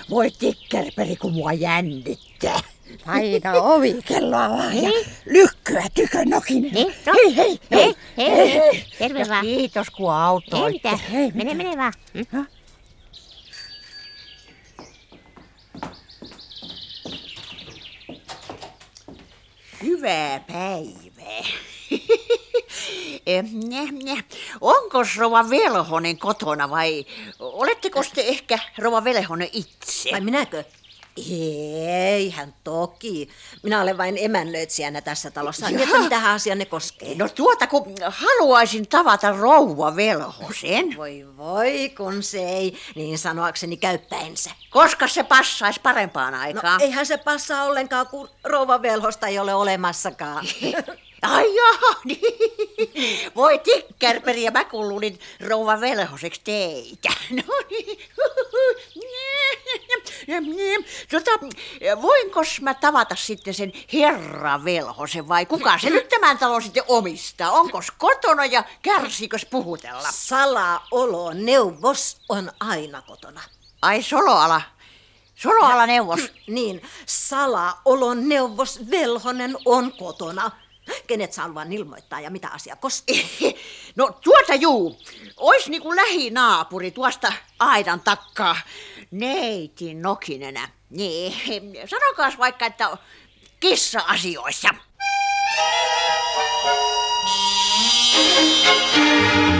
voi 0.10 0.32
tikkerperi, 0.40 1.16
kun 1.16 1.34
mua 1.34 1.54
jännittää. 1.54 2.60
Paina 3.06 3.54
ovikelloa 3.62 4.50
vaan 4.50 4.78
ja 4.84 4.90
lykkyä 5.26 5.84
tykönokinen. 5.94 6.72
Niin, 6.74 6.94
no. 7.06 7.14
Hei, 7.14 7.36
hei, 7.36 7.60
Hei, 7.72 7.96
hei. 8.18 8.28
hei, 8.38 8.54
hei. 8.54 8.86
Terve 8.98 9.20
Ja 9.20 9.26
vaan. 9.30 9.46
kiitos, 9.46 9.90
kun 9.90 10.06
Ei 10.14 10.18
autoitte. 10.22 10.72
mitään. 10.72 11.00
Hei, 11.12 11.32
Mene, 11.34 11.54
mene 11.54 11.78
vaan. 11.78 11.94
Mm. 12.14 12.46
Hyvää 19.84 20.40
päivää. 20.40 21.44
Ne. 24.04 24.24
Onko 24.62 24.98
Rova 25.18 25.50
Velhonen 25.50 26.18
kotona 26.18 26.70
vai 26.70 27.06
oletteko 27.40 28.04
te 28.16 28.22
ehkä 28.22 28.60
Rova 28.78 29.04
Velhonen 29.04 29.50
itse? 29.54 30.10
Vai 30.12 30.22
minäkö? 30.22 30.64
Eihän 31.18 32.54
toki. 32.64 33.30
Minä 33.64 33.82
olen 33.82 33.98
vain 33.98 34.16
emännöitsijänä 34.20 35.02
tässä 35.02 35.32
talossa. 35.32 35.70
Niin, 35.70 35.80
että 35.82 36.00
mitä 36.00 36.32
asia 36.32 36.56
ne 36.56 36.66
koskee? 36.66 37.16
No 37.16 37.30
tuota, 37.30 37.68
kun 37.68 37.84
haluaisin 38.08 38.88
tavata 38.88 39.32
Rouva 39.32 39.96
Velhosen. 39.96 40.98
Voi 40.98 41.26
voi, 41.38 41.90
kun 41.98 42.24
se 42.24 42.40
ei 42.50 42.78
niin 42.96 43.18
sanoakseni 43.20 43.78
käyppäinsä. 43.78 44.52
Koska 44.70 45.08
se 45.08 45.24
passaisi 45.24 45.80
parempaan 45.80 46.34
No 46.34 46.40
aikaan? 46.40 46.82
eihän 46.82 47.06
se 47.06 47.18
passaa 47.18 47.64
ollenkaan, 47.64 48.08
kun 48.08 48.30
rouva 48.44 48.82
velhosta 48.82 49.28
ei 49.28 49.40
ole 49.40 49.54
olemassakaan. 49.54 50.46
Ai 51.22 51.56
joo, 51.56 51.96
niin. 52.06 53.32
Voi 53.36 53.60
tikkerperi, 53.60 54.44
ja 54.44 54.52
mä 54.52 54.64
kun 54.64 54.90
luulin 54.90 55.20
rouva 55.40 55.82
velhoseksi 55.82 56.42
teitä. 56.44 57.10
No 60.28 60.40
niin. 60.40 60.86
Tota, 61.12 61.32
voinko 62.02 62.42
mä 62.62 62.74
tavata 62.74 63.16
sitten 63.16 63.54
sen 63.54 63.74
herra 63.94 64.64
velhosen 64.66 65.28
vai 65.28 65.46
kuka 65.46 65.78
se 65.80 65.90
nyt 65.90 66.10
tämän 66.10 66.38
talon 66.38 66.62
sitten 66.62 66.84
omistaa? 66.88 67.52
Onko 67.52 67.80
kotona 67.98 68.46
ja 68.46 68.64
kärsiikös 68.82 69.46
puhutella? 69.46 70.08
Salaolo 70.12 71.34
neuvos 71.34 72.18
on 72.30 72.52
aina 72.60 73.02
kotona. 73.02 73.42
Ai 73.82 74.04
Soloala. 74.04 74.62
Soloala 75.36 75.88
neuvos. 75.88 76.20
Niin, 76.48 76.82
salaolon 77.06 78.30
neuvos 78.30 78.80
velhonen 78.92 79.58
on 79.66 79.94
kotona. 79.94 80.52
Kenet 81.08 81.34
saan 81.34 81.56
vaan 81.56 81.74
ilmoittaa 81.74 82.22
ja 82.22 82.32
mitä 82.32 82.48
asia 82.48 82.76
koskee? 82.76 83.24
No 83.96 84.18
tuota 84.24 84.56
juu, 84.56 85.00
ois 85.38 85.70
niinku 85.70 85.96
lähinaapuri 85.96 86.92
tuosta 86.92 87.34
aidan 87.60 88.00
takkaa. 88.00 88.56
Neiti 89.12 89.94
Nokinenä. 89.94 90.70
Niin, 90.90 91.34
sanokaas 91.90 92.38
vaikka, 92.38 92.66
että 92.66 92.98
kissa-asioissa. 93.60 94.70
Thank 98.94 99.51